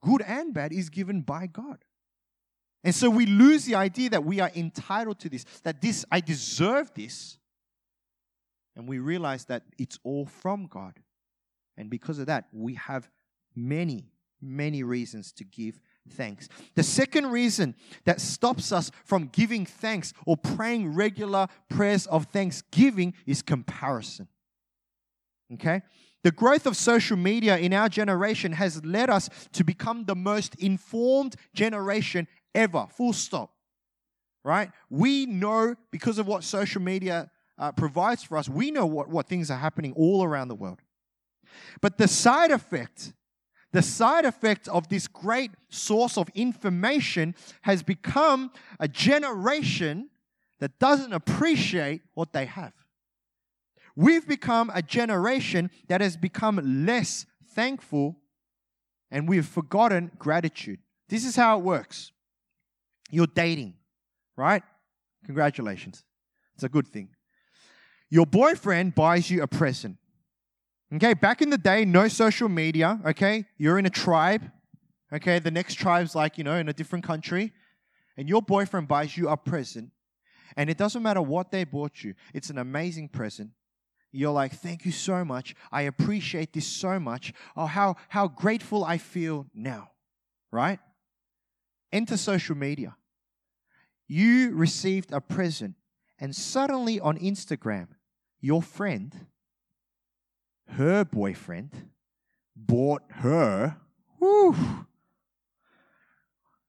good 0.00 0.22
and 0.22 0.54
bad, 0.54 0.72
is 0.72 0.90
given 0.90 1.22
by 1.22 1.46
God. 1.46 1.84
And 2.84 2.94
so 2.94 3.10
we 3.10 3.26
lose 3.26 3.64
the 3.64 3.74
idea 3.74 4.10
that 4.10 4.24
we 4.24 4.40
are 4.40 4.50
entitled 4.54 5.18
to 5.20 5.28
this, 5.28 5.44
that 5.64 5.80
this, 5.80 6.04
I 6.10 6.20
deserve 6.20 6.92
this. 6.94 7.38
And 8.76 8.88
we 8.88 9.00
realize 9.00 9.44
that 9.46 9.64
it's 9.78 9.98
all 10.04 10.26
from 10.26 10.66
God. 10.66 10.94
And 11.76 11.90
because 11.90 12.18
of 12.18 12.26
that, 12.26 12.46
we 12.52 12.74
have 12.74 13.10
many, 13.54 14.12
many 14.40 14.82
reasons 14.84 15.32
to 15.32 15.44
give 15.44 15.80
thanks. 16.08 16.48
The 16.74 16.82
second 16.82 17.26
reason 17.26 17.74
that 18.04 18.20
stops 18.20 18.72
us 18.72 18.90
from 19.04 19.26
giving 19.26 19.66
thanks 19.66 20.12
or 20.26 20.36
praying 20.36 20.94
regular 20.94 21.48
prayers 21.68 22.06
of 22.06 22.26
thanksgiving 22.26 23.14
is 23.26 23.42
comparison. 23.42 24.28
Okay? 25.54 25.82
The 26.24 26.32
growth 26.32 26.66
of 26.66 26.76
social 26.76 27.16
media 27.16 27.58
in 27.58 27.72
our 27.72 27.88
generation 27.88 28.52
has 28.52 28.84
led 28.84 29.08
us 29.08 29.30
to 29.52 29.64
become 29.64 30.04
the 30.04 30.16
most 30.16 30.54
informed 30.56 31.36
generation 31.54 32.26
ever, 32.54 32.86
full 32.90 33.12
stop. 33.12 33.52
Right? 34.44 34.70
We 34.90 35.26
know 35.26 35.74
because 35.90 36.18
of 36.18 36.26
what 36.26 36.42
social 36.44 36.80
media 36.80 37.30
uh, 37.58 37.72
provides 37.72 38.22
for 38.22 38.36
us, 38.38 38.48
we 38.48 38.70
know 38.70 38.86
what, 38.86 39.08
what 39.08 39.28
things 39.28 39.50
are 39.50 39.58
happening 39.58 39.92
all 39.94 40.24
around 40.24 40.48
the 40.48 40.54
world. 40.54 40.80
But 41.80 41.98
the 41.98 42.08
side 42.08 42.50
effect 42.50 43.12
the 43.72 43.82
side 43.82 44.24
effect 44.24 44.66
of 44.68 44.88
this 44.88 45.06
great 45.06 45.50
source 45.68 46.16
of 46.16 46.30
information 46.34 47.34
has 47.62 47.82
become 47.82 48.50
a 48.80 48.88
generation 48.88 50.08
that 50.60 50.78
doesn't 50.78 51.12
appreciate 51.12 52.02
what 52.14 52.32
they 52.32 52.46
have. 52.46 52.72
We've 53.98 54.28
become 54.28 54.70
a 54.72 54.80
generation 54.80 55.72
that 55.88 56.00
has 56.00 56.16
become 56.16 56.86
less 56.86 57.26
thankful 57.48 58.14
and 59.10 59.28
we've 59.28 59.44
forgotten 59.44 60.12
gratitude. 60.16 60.78
This 61.08 61.24
is 61.24 61.34
how 61.34 61.58
it 61.58 61.64
works. 61.64 62.12
You're 63.10 63.26
dating, 63.26 63.74
right? 64.36 64.62
Congratulations. 65.24 66.04
It's 66.54 66.62
a 66.62 66.68
good 66.68 66.86
thing. 66.86 67.08
Your 68.08 68.24
boyfriend 68.24 68.94
buys 68.94 69.32
you 69.32 69.42
a 69.42 69.48
present. 69.48 69.96
Okay, 70.94 71.14
back 71.14 71.42
in 71.42 71.50
the 71.50 71.58
day, 71.58 71.84
no 71.84 72.06
social 72.06 72.48
media. 72.48 73.00
Okay, 73.04 73.46
you're 73.56 73.80
in 73.80 73.86
a 73.86 73.90
tribe. 73.90 74.48
Okay, 75.12 75.40
the 75.40 75.50
next 75.50 75.74
tribe's 75.74 76.14
like, 76.14 76.38
you 76.38 76.44
know, 76.44 76.54
in 76.54 76.68
a 76.68 76.72
different 76.72 77.04
country. 77.04 77.52
And 78.16 78.28
your 78.28 78.42
boyfriend 78.42 78.86
buys 78.86 79.16
you 79.16 79.28
a 79.28 79.36
present. 79.36 79.90
And 80.56 80.70
it 80.70 80.78
doesn't 80.78 81.02
matter 81.02 81.20
what 81.20 81.50
they 81.50 81.64
bought 81.64 82.04
you, 82.04 82.14
it's 82.32 82.48
an 82.48 82.58
amazing 82.58 83.08
present. 83.08 83.50
You're 84.10 84.32
like, 84.32 84.54
thank 84.54 84.84
you 84.84 84.92
so 84.92 85.24
much. 85.24 85.54
I 85.70 85.82
appreciate 85.82 86.52
this 86.52 86.66
so 86.66 86.98
much. 86.98 87.32
Oh, 87.56 87.66
how, 87.66 87.96
how 88.08 88.28
grateful 88.28 88.84
I 88.84 88.98
feel 88.98 89.46
now. 89.54 89.90
Right? 90.50 90.78
Enter 91.92 92.16
social 92.16 92.56
media. 92.56 92.96
You 94.06 94.52
received 94.54 95.12
a 95.12 95.20
present, 95.20 95.74
and 96.18 96.34
suddenly 96.34 96.98
on 96.98 97.18
Instagram, 97.18 97.88
your 98.40 98.62
friend 98.62 99.26
her 100.76 101.04
boyfriend 101.04 101.70
bought 102.54 103.02
her 103.08 103.76
whew, 104.18 104.54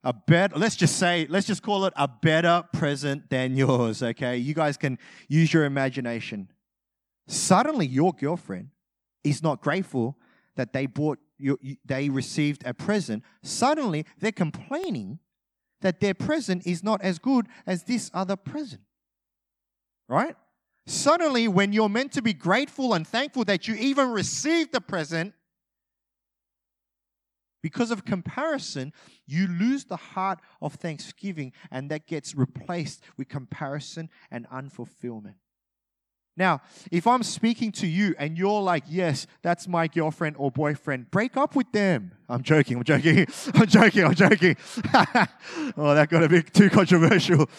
a 0.03 0.13
better 0.13 0.57
let's 0.57 0.75
just 0.75 0.97
say 0.97 1.27
let's 1.29 1.47
just 1.47 1.61
call 1.61 1.85
it 1.85 1.93
a 1.95 2.07
better 2.07 2.63
present 2.73 3.29
than 3.29 3.55
yours 3.55 4.01
okay 4.01 4.37
you 4.37 4.53
guys 4.53 4.77
can 4.77 4.97
use 5.27 5.53
your 5.53 5.65
imagination 5.65 6.47
suddenly 7.29 7.85
your 7.85 8.13
girlfriend 8.13 8.69
is 9.23 9.43
not 9.43 9.61
grateful 9.61 10.17
that 10.55 10.73
they 10.73 10.85
bought 10.85 11.19
you, 11.37 11.57
they 11.85 12.09
received 12.09 12.63
a 12.65 12.73
present. 12.73 13.23
Suddenly 13.43 14.05
they're 14.19 14.31
complaining 14.31 15.19
that 15.81 16.01
their 16.01 16.13
present 16.13 16.67
is 16.67 16.83
not 16.83 17.01
as 17.01 17.19
good 17.19 17.47
as 17.65 17.83
this 17.83 18.11
other 18.13 18.35
present. 18.35 18.81
Right? 20.07 20.35
Suddenly, 20.85 21.47
when 21.47 21.71
you're 21.71 21.87
meant 21.87 22.11
to 22.13 22.21
be 22.21 22.33
grateful 22.33 22.93
and 22.93 23.07
thankful 23.07 23.45
that 23.45 23.67
you 23.67 23.75
even 23.75 24.09
received 24.09 24.71
the 24.73 24.81
present, 24.81 25.33
because 27.61 27.91
of 27.91 28.05
comparison, 28.05 28.91
you 29.27 29.47
lose 29.47 29.85
the 29.85 29.97
heart 29.97 30.39
of 30.61 30.75
thanksgiving, 30.75 31.53
and 31.69 31.91
that 31.91 32.07
gets 32.07 32.33
replaced 32.33 33.03
with 33.17 33.29
comparison 33.29 34.09
and 34.31 34.47
unfulfillment. 34.49 35.35
Now, 36.37 36.61
if 36.91 37.05
I'm 37.05 37.21
speaking 37.23 37.71
to 37.73 37.87
you 37.87 38.15
and 38.17 38.37
you're 38.37 38.61
like, 38.61 38.85
yes, 38.87 39.27
that's 39.41 39.67
my 39.67 39.87
girlfriend 39.87 40.37
or 40.39 40.51
boyfriend, 40.51 41.11
break 41.11 41.35
up 41.35 41.55
with 41.55 41.69
them. 41.73 42.13
I'm 42.29 42.43
joking, 42.43 42.77
I'm 42.77 42.83
joking, 42.83 43.27
I'm 43.53 43.67
joking, 43.67 44.05
I'm 44.05 44.15
joking. 44.15 44.55
oh, 45.75 45.93
that 45.95 46.07
got 46.09 46.23
a 46.23 46.29
bit 46.29 46.53
too 46.53 46.69
controversial. 46.69 47.49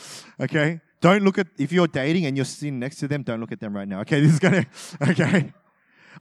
Okay? 0.40 0.80
Don't 1.00 1.22
look 1.22 1.38
at, 1.38 1.48
if 1.58 1.72
you're 1.72 1.88
dating 1.88 2.26
and 2.26 2.36
you're 2.36 2.46
sitting 2.46 2.78
next 2.78 2.96
to 2.96 3.08
them, 3.08 3.22
don't 3.22 3.40
look 3.40 3.52
at 3.52 3.60
them 3.60 3.74
right 3.74 3.88
now. 3.88 4.00
Okay, 4.00 4.20
this 4.22 4.32
is 4.32 4.38
gonna, 4.38 4.66
okay? 5.02 5.52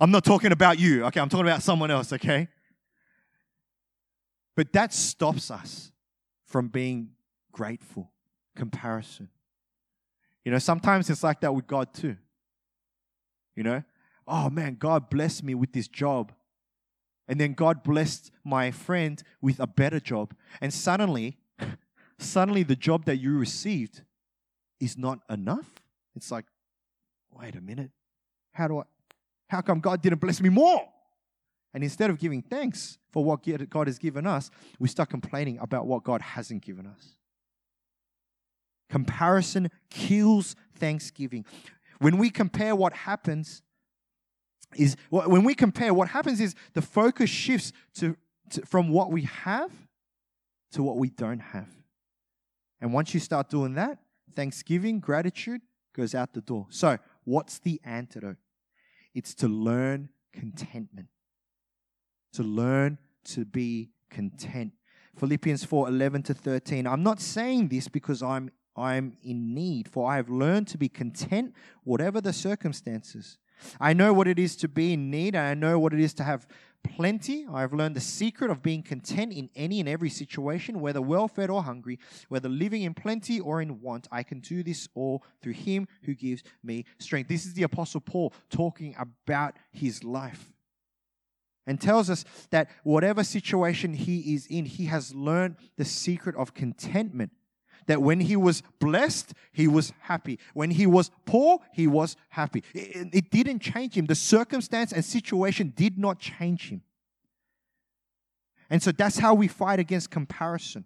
I'm 0.01 0.12
not 0.12 0.25
talking 0.25 0.51
about 0.51 0.79
you, 0.79 1.06
okay? 1.06 1.20
I'm 1.20 1.29
talking 1.29 1.48
about 1.48 1.63
someone 1.63 1.91
else, 1.91 2.12
okay? 2.13 2.50
But 4.56 4.74
that 4.74 4.94
stops 4.94 5.50
us 5.50 5.91
from 6.46 6.68
being 6.68 7.12
grateful. 7.53 8.12
Comparison. 8.56 9.29
You 10.44 10.51
know, 10.51 10.58
sometimes 10.58 11.10
it's 11.10 11.24
like 11.24 11.39
that 11.41 11.53
with 11.53 11.68
God 11.68 11.94
too. 11.94 12.18
You 13.60 13.63
know, 13.63 13.84
oh 14.25 14.50
man, 14.50 14.78
God 14.80 15.10
blessed 15.10 15.44
me 15.44 15.54
with 15.54 15.74
this 15.74 15.89
job. 15.89 16.32
And 17.28 17.42
then 17.42 17.51
God 17.51 17.84
blessed 17.84 18.32
my 18.46 18.72
friend 18.72 19.22
with 19.42 19.60
a 19.60 19.68
better 19.68 20.00
job. 20.00 20.34
And 20.62 20.74
suddenly, 20.74 21.39
suddenly 22.20 22.63
the 22.63 22.78
job 22.78 23.04
that 23.04 23.18
you 23.18 23.38
received 23.38 24.04
is 24.80 24.98
not 24.98 25.20
enough. 25.30 25.70
It's 26.16 26.32
like, 26.32 26.46
wait 27.34 27.58
a 27.58 27.60
minute. 27.60 27.92
How 28.54 28.70
do 28.70 28.80
I, 28.80 28.84
how 29.50 29.60
come 29.60 29.82
God 29.82 30.01
didn't 30.01 30.22
bless 30.22 30.39
me 30.39 30.48
more? 30.48 30.88
And 31.74 31.84
instead 31.84 32.10
of 32.10 32.18
giving 32.18 32.42
thanks 32.42 32.98
for 33.12 33.25
what 33.25 33.46
God 33.70 33.88
has 33.88 34.00
given 34.00 34.25
us, 34.25 34.51
we 34.80 34.88
start 34.88 35.10
complaining 35.10 35.60
about 35.60 35.86
what 35.86 36.06
God 36.06 36.22
hasn't 36.22 36.62
given 36.62 36.88
us. 36.88 37.18
Comparison 38.89 39.70
kills 39.89 40.56
thanksgiving. 40.78 41.46
When 42.00 42.18
we 42.18 42.29
compare 42.29 42.75
what 42.75 42.94
happens, 42.94 43.62
is 44.75 44.96
when 45.10 45.44
we 45.44 45.56
compare, 45.56 45.94
what 45.94 46.10
happens 46.10 46.39
is 46.39 46.56
the 46.74 46.82
focus 46.82 47.29
shifts 47.29 47.72
to, 47.96 48.15
to 48.51 48.65
from 48.65 48.89
what 48.89 49.12
we 49.12 49.24
have 49.24 49.72
to 50.72 50.84
what 50.84 50.98
we 50.98 51.10
don't 51.10 51.39
have. 51.39 51.70
And 52.82 52.94
once 52.94 53.13
you 53.13 53.20
start 53.20 53.50
doing 53.50 53.74
that, 53.75 53.98
thanksgiving, 54.36 55.00
gratitude 55.00 55.62
goes 55.96 56.15
out 56.15 56.34
the 56.34 56.41
door. 56.41 56.68
So, 56.70 56.98
what's 57.24 57.60
the 57.60 57.82
antidote? 57.84 58.38
It's 59.13 59.34
to 59.36 59.48
learn 59.48 60.10
contentment. 60.34 61.08
To 62.34 62.44
learn 62.44 63.00
to 63.25 63.44
be 63.44 63.89
content. 64.10 64.74
Philippians 65.18 65.65
4 65.65 65.89
11 65.89 66.24
to 66.24 66.34
13. 66.34 66.88
I'm 66.88 67.03
not 67.03 67.20
saying 67.20 67.68
this 67.68 67.88
because 67.88 68.24
I'm 68.24 68.51
I'm 68.79 69.17
in 69.24 69.53
need, 69.53 69.89
for 69.89 70.09
I 70.09 70.15
have 70.15 70.29
learned 70.29 70.67
to 70.69 70.77
be 70.77 70.89
content, 70.89 71.53
whatever 71.83 72.21
the 72.21 72.33
circumstances. 72.33 73.38
I 73.79 73.93
know 73.93 74.13
what 74.13 74.27
it 74.27 74.39
is 74.39 74.55
to 74.57 74.67
be 74.67 74.93
in 74.93 75.12
need, 75.12 75.36
and 75.36 75.45
I 75.45 75.53
know 75.53 75.79
what 75.79 75.93
it 75.93 76.00
is 76.00 76.13
to 76.15 76.24
have 76.24 76.48
plenty. 76.83 77.45
I 77.51 77.62
have 77.62 77.74
learned 77.74 77.95
the 77.95 78.01
secret 78.01 78.50
of 78.50 78.63
being 78.63 78.83
content 78.83 79.33
in 79.33 79.50
any 79.55 79.79
and 79.79 79.89
every 79.89 80.09
situation, 80.09 80.79
whether 80.79 81.01
well 81.01 81.27
fed 81.27 81.50
or 81.50 81.63
hungry, 81.63 82.00
whether 82.29 82.50
living 82.50 82.83
in 82.83 82.93
plenty 82.93 83.39
or 83.39 83.62
in 83.62 83.81
want. 83.81 84.07
I 84.12 84.24
can 84.24 84.39
do 84.39 84.63
this 84.63 84.88
all 84.95 85.24
through 85.41 85.53
Him 85.53 85.88
who 86.03 86.13
gives 86.13 86.43
me 86.63 86.86
strength. 87.00 87.27
This 87.27 87.45
is 87.45 87.53
the 87.53 87.63
Apostle 87.63 88.01
Paul 88.01 88.33
talking 88.50 88.95
about 88.98 89.55
his 89.71 90.03
life 90.03 90.51
and 91.67 91.79
tells 91.79 92.09
us 92.09 92.25
that 92.50 92.69
whatever 92.83 93.24
situation 93.24 93.93
he 93.93 94.33
is 94.33 94.48
in, 94.48 94.65
he 94.65 94.86
has 94.86 95.13
learned 95.13 95.57
the 95.77 95.86
secret 95.86 96.36
of 96.36 96.53
contentment 96.53 97.31
that 97.89 98.03
when 98.03 98.19
he 98.19 98.36
was 98.36 98.62
blessed, 98.79 99.34
he 99.51 99.67
was 99.67 99.93
happy. 100.01 100.38
When 100.53 100.69
he 100.69 100.86
was 100.86 101.10
poor, 101.25 101.58
he 101.74 101.88
was 101.88 102.15
happy. 102.29 102.63
It, 102.75 103.10
it 103.12 103.31
didn't 103.31 103.62
change 103.62 103.96
him. 103.96 104.05
The 104.05 104.13
circumstance 104.13 104.91
and 104.91 105.03
situation 105.03 105.74
did 105.75 105.98
not 105.98 106.19
change 106.19 106.69
him. 106.69 106.84
And 108.69 108.84
so 108.84 108.91
that's 108.91 109.17
how 109.17 109.34
we 109.34 109.48
fight 109.48 109.79
against 109.79 110.12
comparison. 110.12 110.86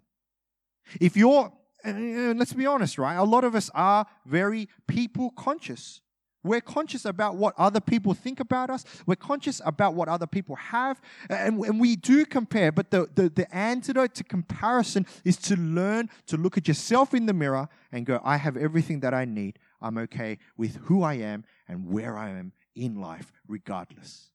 If 0.98 1.14
you're, 1.14 1.52
uh, 1.84 1.92
let's 1.92 2.54
be 2.54 2.64
honest, 2.64 2.96
right? 2.96 3.16
A 3.16 3.22
lot 3.22 3.44
of 3.44 3.54
us 3.54 3.70
are 3.74 4.06
very 4.24 4.70
people 4.88 5.28
conscious. 5.32 6.00
We're 6.44 6.60
conscious 6.60 7.06
about 7.06 7.36
what 7.36 7.54
other 7.56 7.80
people 7.80 8.12
think 8.12 8.38
about 8.38 8.68
us. 8.68 8.84
We're 9.06 9.16
conscious 9.16 9.62
about 9.64 9.94
what 9.94 10.08
other 10.08 10.26
people 10.26 10.56
have. 10.56 11.00
And, 11.30 11.58
and 11.64 11.80
we 11.80 11.96
do 11.96 12.26
compare, 12.26 12.70
but 12.70 12.90
the, 12.90 13.08
the, 13.14 13.30
the 13.30 13.52
antidote 13.54 14.14
to 14.16 14.24
comparison 14.24 15.06
is 15.24 15.38
to 15.38 15.56
learn 15.56 16.10
to 16.26 16.36
look 16.36 16.58
at 16.58 16.68
yourself 16.68 17.14
in 17.14 17.24
the 17.24 17.32
mirror 17.32 17.68
and 17.90 18.04
go, 18.04 18.20
I 18.22 18.36
have 18.36 18.58
everything 18.58 19.00
that 19.00 19.14
I 19.14 19.24
need. 19.24 19.58
I'm 19.80 19.96
okay 19.98 20.38
with 20.56 20.76
who 20.76 21.02
I 21.02 21.14
am 21.14 21.44
and 21.66 21.90
where 21.90 22.16
I 22.16 22.30
am 22.30 22.52
in 22.76 23.00
life, 23.00 23.32
regardless. 23.48 24.30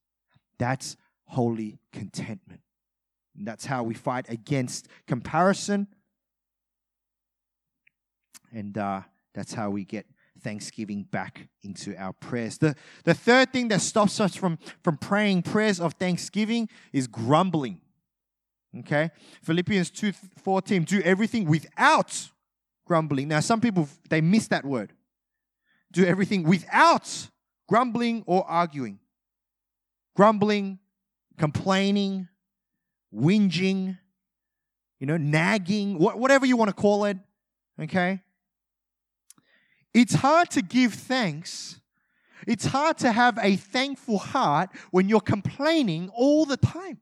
That's 0.58 0.98
holy 1.26 1.78
contentment. 1.94 2.62
And 3.38 3.48
that's 3.48 3.66
how 3.66 3.84
we 3.84 3.94
fight 3.94 4.28
against 4.30 4.88
comparison. 5.08 5.88
And 8.52 8.78
uh, 8.78 9.02
that's 9.36 9.54
how 9.54 9.70
we 9.70 9.86
get 9.86 10.08
thanksgiving 10.40 11.04
back 11.04 11.48
into 11.64 11.96
our 11.98 12.14
prayers. 12.14 12.58
The, 12.58 12.76
the 13.04 13.14
third 13.14 13.54
thing 13.54 13.68
that 13.70 13.82
stops 13.82 14.20
us 14.20 14.36
from, 14.36 14.58
from 14.84 14.98
praying 14.98 15.44
prayers 15.44 15.80
of 15.80 15.94
thanksgiving 15.94 16.70
is 16.94 17.08
grumbling. 17.08 17.82
Okay? 18.80 19.10
Philippians 19.44 19.90
2 19.92 20.12
14, 20.44 20.84
do 20.84 21.02
everything 21.02 21.46
without 21.46 22.30
grumbling. 22.86 23.28
Now, 23.28 23.40
some 23.40 23.62
people, 23.62 23.88
they 24.10 24.22
miss 24.22 24.48
that 24.48 24.66
word. 24.66 24.94
Do 25.92 26.06
everything 26.06 26.44
without 26.44 27.30
grumbling 27.68 28.24
or 28.26 28.46
arguing. 28.48 29.00
Grumbling, 30.16 30.80
complaining, 31.38 32.28
whinging, 33.14 33.98
you 35.00 35.08
know, 35.08 35.18
nagging, 35.18 35.98
whatever 35.98 36.46
you 36.46 36.58
want 36.58 36.70
to 36.70 36.76
call 36.76 37.06
it. 37.06 37.18
Okay? 37.82 38.22
It's 40.00 40.14
hard 40.14 40.50
to 40.52 40.62
give 40.62 40.94
thanks. 40.94 41.82
It's 42.48 42.68
hard 42.68 42.98
to 43.00 43.12
have 43.12 43.38
a 43.42 43.58
thankful 43.58 44.18
heart 44.18 44.70
when 44.92 45.10
you're 45.10 45.20
complaining 45.20 46.10
all 46.16 46.46
the 46.46 46.56
time. 46.56 47.00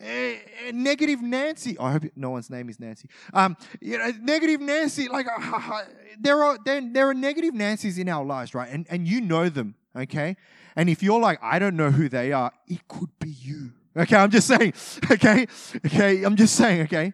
Uh, 0.00 0.32
negative 0.72 1.20
Nancy. 1.20 1.78
I 1.78 1.92
hope 1.92 2.04
no 2.16 2.30
one's 2.30 2.48
name 2.48 2.70
is 2.70 2.80
Nancy. 2.80 3.10
Um, 3.34 3.58
you 3.78 3.98
know, 3.98 4.10
negative 4.22 4.62
Nancy. 4.62 5.06
Like 5.08 5.26
uh, 5.28 5.82
there 6.18 6.42
are 6.42 6.56
there, 6.64 6.80
there 6.80 7.10
are 7.10 7.14
negative 7.14 7.52
Nancys 7.52 7.98
in 7.98 8.08
our 8.08 8.24
lives, 8.24 8.54
right? 8.54 8.70
And 8.70 8.86
and 8.88 9.06
you 9.06 9.20
know 9.20 9.50
them, 9.50 9.74
okay? 9.94 10.38
And 10.76 10.88
if 10.88 11.02
you're 11.02 11.20
like, 11.20 11.38
I 11.42 11.58
don't 11.58 11.76
know 11.76 11.90
who 11.90 12.08
they 12.08 12.32
are, 12.32 12.52
it 12.66 12.88
could 12.88 13.10
be 13.20 13.28
you. 13.28 13.72
Okay, 13.94 14.16
I'm 14.16 14.30
just 14.30 14.46
saying. 14.48 14.72
Okay, 15.10 15.46
okay, 15.84 16.22
I'm 16.22 16.36
just 16.36 16.56
saying. 16.56 16.80
Okay, 16.82 17.12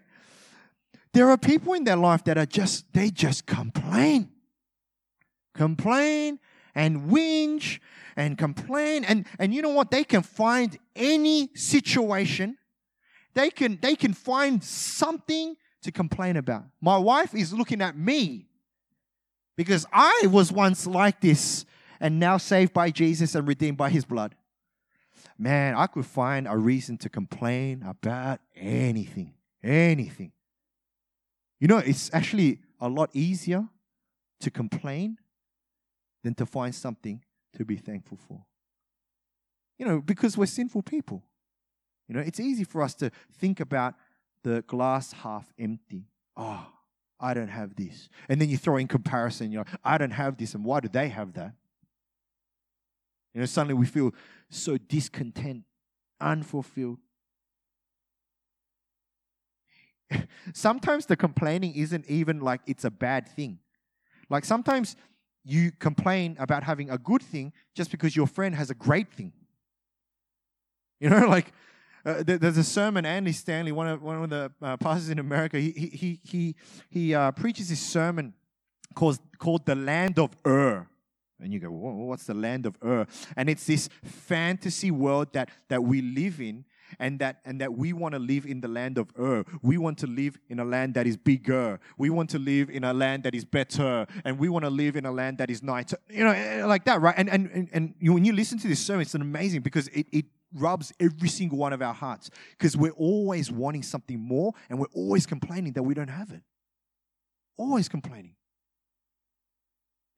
there 1.19 1.29
are 1.29 1.37
people 1.37 1.75
in 1.75 1.83
their 1.83 1.97
life 1.97 2.23
that 2.23 2.39
are 2.39 2.47
just, 2.47 2.93
they 2.93 3.11
just 3.11 3.45
complain. 3.45 4.31
Complain 5.53 6.39
and 6.77 7.11
whinge 7.11 7.81
and 8.17 8.39
complain. 8.39 9.03
And, 9.03 9.27
and 9.41 9.53
you 9.53 9.61
know 9.61 9.71
what? 9.71 9.91
They 9.91 10.05
can 10.05 10.23
find 10.23 10.79
any 10.95 11.51
situation. 11.57 12.57
They 13.35 13.51
can, 13.51 13.81
they 13.83 13.97
can 13.97 14.15
find 14.15 14.63
something 14.63 15.57
to 15.83 15.91
complain 15.91 16.37
about. 16.37 16.67
My 16.81 16.97
wife 16.97 17.35
is 17.35 17.53
looking 17.53 17.83
at 17.83 17.99
me 17.99 18.47
because 19.57 19.87
I 19.93 20.29
was 20.31 20.53
once 20.53 20.87
like 20.87 21.21
this 21.21 21.67
and 21.99 22.21
now 22.21 22.37
saved 22.37 22.73
by 22.73 22.93
Jesus 22.93 23.35
and 23.35 23.49
redeemed 23.49 23.77
by 23.77 23.91
his 23.91 24.05
blood. 24.05 24.37
Man, 25.37 25.75
I 25.75 25.89
could 25.89 26.07
find 26.07 26.47
a 26.47 26.57
reason 26.57 26.97
to 26.99 27.09
complain 27.09 27.83
about 27.85 28.39
anything. 28.55 29.35
Anything. 29.65 30.31
You 31.61 31.69
know, 31.69 31.79
it's 31.79 32.11
actually 32.13 32.61
a 32.81 32.89
lot 32.89 33.11
easier 33.13 33.69
to 34.41 34.51
complain 34.51 35.19
than 36.23 36.35
to 36.35 36.47
find 36.47 36.75
something 36.75 37.23
to 37.55 37.65
be 37.65 37.77
thankful 37.77 38.19
for. 38.19 38.45
You 39.79 39.87
know, 39.87 40.01
because 40.01 40.37
we're 40.37 40.47
sinful 40.47 40.83
people. 40.83 41.23
You 42.09 42.15
know, 42.15 42.21
it's 42.21 42.41
easy 42.41 42.65
for 42.65 42.83
us 42.83 42.95
to 42.97 43.11
think 43.39 43.61
about 43.61 43.95
the 44.43 44.63
glass 44.67 45.13
half 45.13 45.53
empty. 45.59 46.05
Oh, 46.37 46.67
I 47.21 47.35
don't 47.35 47.49
have 47.49 47.75
this. 47.77 48.09
And 48.29 48.41
then 48.41 48.49
you 48.49 48.57
throw 48.57 48.77
in 48.77 48.87
comparison, 48.89 49.51
you 49.51 49.59
know, 49.59 49.65
I 49.85 49.99
don't 49.99 50.13
have 50.13 50.37
this, 50.37 50.55
and 50.55 50.65
why 50.65 50.81
do 50.81 50.89
they 50.89 51.09
have 51.09 51.35
that? 51.35 51.53
You 53.35 53.41
know, 53.41 53.47
suddenly 53.47 53.75
we 53.75 53.87
feel 53.87 54.15
so 54.49 54.77
discontent, 54.79 55.65
unfulfilled. 56.21 56.99
sometimes 60.53 61.07
the 61.07 61.17
complaining 61.17 61.75
isn't 61.75 62.07
even 62.07 62.41
like 62.41 62.61
it's 62.67 62.85
a 62.85 62.91
bad 62.91 63.29
thing. 63.29 63.59
Like 64.31 64.45
sometimes 64.45 64.97
you 65.45 65.73
complain 65.73 66.37
about 66.39 66.63
having 66.63 66.91
a 66.91 66.99
good 66.99 67.23
thing 67.23 67.53
just 67.75 67.91
because 67.91 68.15
your 68.15 68.27
friend 68.27 68.55
has 68.55 68.71
a 68.71 68.75
great 68.75 69.13
thing. 69.13 69.33
You 71.01 71.11
know, 71.11 71.27
like 71.29 71.53
uh, 72.05 72.23
there's 72.25 72.59
a 72.59 72.65
sermon. 72.65 73.05
Andy 73.05 73.33
Stanley, 73.33 73.73
one 73.73 73.89
of 73.89 74.03
one 74.03 74.23
of 74.23 74.31
the 74.31 74.53
uh, 74.63 74.77
pastors 74.77 75.11
in 75.11 75.19
America, 75.19 75.59
he 75.59 75.71
he 75.71 76.21
he 76.23 76.57
he 76.91 77.15
uh, 77.15 77.33
preaches 77.33 77.69
this 77.69 77.81
sermon 77.81 78.35
called 78.95 79.19
called 79.39 79.67
the 79.67 79.75
Land 79.75 80.19
of 80.19 80.37
Ur. 80.47 80.87
And 81.41 81.53
you 81.53 81.61
go, 81.61 81.71
what's 81.71 82.25
the 82.25 82.35
land 82.35 82.67
of 82.67 82.77
Ur? 82.85 83.07
And 83.37 83.49
it's 83.49 83.65
this 83.65 83.89
fantasy 84.03 84.91
world 84.91 85.33
that 85.35 85.51
that 85.69 85.83
we 85.85 86.03
live 86.03 86.41
in 86.41 86.65
and 86.99 87.19
that 87.21 87.41
and 87.45 87.61
that 87.61 87.75
we 87.75 87.93
want 87.93 88.15
to 88.15 88.19
live 88.19 88.47
in 88.47 88.61
the 88.61 88.69
land 88.69 88.99
of 88.99 89.09
Ur. 89.19 89.45
We 89.63 89.79
want 89.79 89.99
to 89.99 90.07
live 90.07 90.39
in 90.49 90.59
a 90.59 90.65
land 90.65 90.95
that 90.95 91.07
is 91.07 91.17
bigger. 91.17 91.79
We 91.97 92.11
want 92.11 92.31
to 92.31 92.39
live 92.39 92.71
in 92.71 92.85
a 92.85 92.93
land 92.93 93.25
that 93.25 93.35
is 93.35 93.45
better, 93.45 94.07
and 94.25 94.39
we 94.39 94.49
want 94.49 94.65
to 94.65 94.71
live 94.71 94.97
in 94.97 95.07
a 95.07 95.13
land 95.13 95.39
that 95.39 95.51
is 95.51 95.63
nice. 95.63 95.95
You 96.09 96.25
know, 96.25 96.31
eh, 96.31 96.65
like 96.67 96.85
that, 96.85 97.01
right? 97.01 97.15
And 97.17 97.29
and 97.29 97.51
and, 97.53 97.69
and 97.73 97.95
when 98.15 98.25
you 98.25 98.33
listen 98.33 98.59
to 98.59 98.69
this 98.69 98.81
sermon, 98.81 99.03
it's 99.03 99.15
amazing 99.15 99.63
because 99.63 99.89
it 99.89 100.07
it 100.13 100.27
rubs 100.55 100.93
every 100.99 101.29
single 101.29 101.59
one 101.59 101.73
of 101.73 101.83
our 101.83 101.95
hearts 101.95 102.31
because 102.53 102.77
we're 102.77 102.93
always 102.93 103.51
wanting 103.51 103.83
something 103.83 104.19
more, 104.19 104.53
and 104.69 104.79
we're 104.79 104.87
always 104.95 105.27
complaining 105.27 105.73
that 105.75 105.83
we 105.83 105.95
don't 105.95 106.09
have 106.09 106.33
it. 106.33 106.43
Always 107.57 107.89
complaining. 107.89 108.35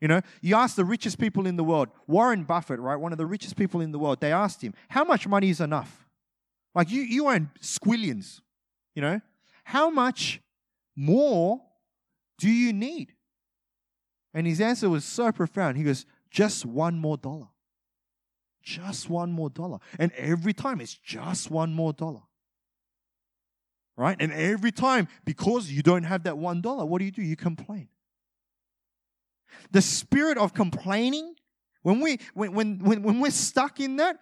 You 0.00 0.08
know, 0.08 0.22
you 0.40 0.54
ask 0.54 0.76
the 0.76 0.84
richest 0.84 1.18
people 1.18 1.46
in 1.46 1.56
the 1.56 1.64
world, 1.64 1.88
Warren 2.06 2.44
Buffett, 2.44 2.80
right, 2.80 2.96
one 2.96 3.12
of 3.12 3.18
the 3.18 3.26
richest 3.26 3.56
people 3.56 3.80
in 3.82 3.92
the 3.92 3.98
world, 3.98 4.20
they 4.20 4.32
asked 4.32 4.62
him, 4.62 4.72
How 4.88 5.04
much 5.04 5.28
money 5.28 5.50
is 5.50 5.60
enough? 5.60 6.06
Like 6.74 6.90
you, 6.90 7.02
you 7.02 7.28
earn 7.28 7.50
squillions, 7.60 8.40
you 8.94 9.02
know? 9.02 9.20
How 9.64 9.90
much 9.90 10.40
more 10.96 11.60
do 12.38 12.48
you 12.48 12.72
need? 12.72 13.14
And 14.32 14.46
his 14.46 14.60
answer 14.60 14.88
was 14.88 15.04
so 15.04 15.32
profound. 15.32 15.76
He 15.76 15.82
goes, 15.82 16.06
Just 16.30 16.64
one 16.64 16.98
more 16.98 17.16
dollar. 17.16 17.48
Just 18.62 19.08
one 19.08 19.32
more 19.32 19.50
dollar. 19.50 19.78
And 19.98 20.12
every 20.12 20.52
time 20.52 20.80
it's 20.80 20.94
just 20.94 21.50
one 21.50 21.72
more 21.72 21.92
dollar. 21.92 22.22
Right? 23.96 24.16
And 24.20 24.32
every 24.32 24.72
time, 24.72 25.08
because 25.24 25.70
you 25.70 25.82
don't 25.82 26.04
have 26.04 26.22
that 26.22 26.38
one 26.38 26.60
dollar, 26.60 26.86
what 26.86 27.00
do 27.00 27.04
you 27.04 27.10
do? 27.10 27.22
You 27.22 27.36
complain. 27.36 27.88
The 29.72 29.82
spirit 29.82 30.38
of 30.38 30.54
complaining, 30.54 31.34
when, 31.82 32.00
we, 32.00 32.18
when, 32.34 32.54
when, 32.54 32.78
when, 32.78 33.02
when 33.02 33.20
we're 33.20 33.30
stuck 33.30 33.80
in 33.80 33.96
that, 33.96 34.18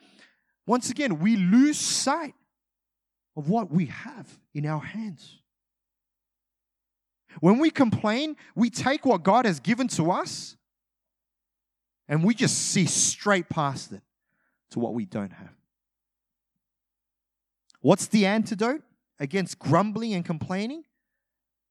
once 0.67 0.91
again, 0.91 1.19
we 1.19 1.37
lose 1.37 1.79
sight 1.79 2.35
of 3.39 3.49
what 3.49 3.71
we 3.71 3.87
have 3.87 4.27
in 4.53 4.67
our 4.67 4.81
hands. 4.81 5.39
When 7.39 7.61
we 7.61 7.71
complain, 7.71 8.35
we 8.57 8.69
take 8.69 9.07
what 9.07 9.23
God 9.23 9.47
has 9.47 9.61
given 9.61 9.87
to 9.89 10.11
us 10.11 10.57
and 12.09 12.25
we 12.25 12.35
just 12.35 12.59
see 12.59 12.85
straight 12.85 13.49
past 13.49 13.93
it 13.93 14.03
to 14.73 14.81
what 14.81 14.93
we 14.93 15.05
don't 15.05 15.33
have. 15.33 15.55
What's 17.81 18.09
the 18.09 18.27
antidote 18.27 18.83
against 19.21 19.61
grumbling 19.61 20.15
and 20.15 20.25
complaining? 20.25 20.83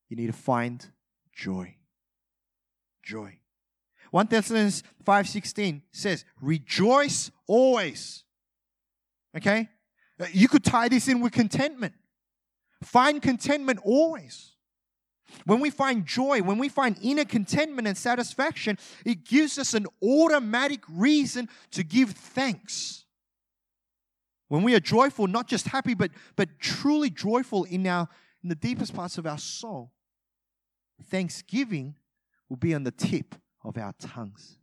You 0.07 0.15
need 0.15 0.27
to 0.27 0.33
find 0.33 0.85
joy. 1.33 1.75
Joy. 3.03 3.39
1 4.11 4.27
Thessalonians 4.29 4.83
5:16 5.03 5.83
says, 5.91 6.23
"Rejoice 6.39 7.29
always." 7.45 8.23
Okay? 9.35 9.69
You 10.31 10.47
could 10.47 10.63
tie 10.63 10.89
this 10.89 11.07
in 11.07 11.21
with 11.21 11.33
contentment. 11.33 11.93
Find 12.83 13.21
contentment 13.21 13.79
always. 13.83 14.53
When 15.45 15.59
we 15.59 15.69
find 15.69 16.05
joy, 16.05 16.41
when 16.41 16.57
we 16.57 16.69
find 16.69 16.97
inner 17.01 17.25
contentment 17.25 17.87
and 17.87 17.97
satisfaction, 17.97 18.77
it 19.05 19.25
gives 19.25 19.57
us 19.57 19.73
an 19.73 19.85
automatic 20.01 20.81
reason 20.89 21.49
to 21.71 21.83
give 21.83 22.11
thanks. 22.11 23.05
When 24.47 24.63
we 24.63 24.73
are 24.75 24.79
joyful, 24.79 25.27
not 25.27 25.47
just 25.47 25.67
happy, 25.67 25.93
but, 25.93 26.11
but 26.35 26.59
truly 26.59 27.09
joyful 27.09 27.65
in, 27.65 27.85
our, 27.85 28.07
in 28.41 28.49
the 28.49 28.55
deepest 28.55 28.95
parts 28.95 29.17
of 29.17 29.27
our 29.27 29.37
soul, 29.37 29.91
thanksgiving 31.09 31.95
will 32.47 32.57
be 32.57 32.73
on 32.73 32.83
the 32.83 32.91
tip 32.91 33.35
of 33.63 33.77
our 33.77 33.93
tongues. 33.99 34.57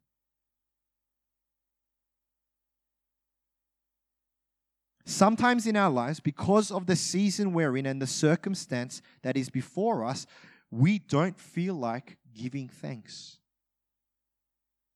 Sometimes 5.07 5.67
in 5.67 5.77
our 5.77 5.91
lives, 5.91 6.19
because 6.19 6.71
of 6.71 6.87
the 6.87 6.97
season 6.97 7.53
we're 7.53 7.77
in 7.77 7.85
and 7.85 8.01
the 8.01 8.07
circumstance 8.07 9.03
that 9.23 9.37
is 9.37 9.51
before 9.51 10.05
us, 10.05 10.27
we 10.71 10.99
don't 10.99 11.39
feel 11.39 11.75
like 11.75 12.17
giving 12.35 12.69
thanks. 12.69 13.39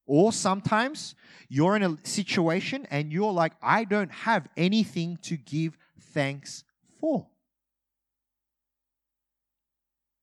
Or 0.07 0.33
sometimes 0.33 1.14
you're 1.51 1.77
in 1.77 1.83
a 1.83 1.99
situation 2.03 2.87
and 2.90 3.12
you're 3.12 3.33
like, 3.33 3.53
I 3.62 3.85
don't 3.85 4.11
have 4.11 4.49
anything 4.57 5.18
to 5.23 5.37
give 5.37 5.77
thanks 6.01 6.64
for. 6.99 7.27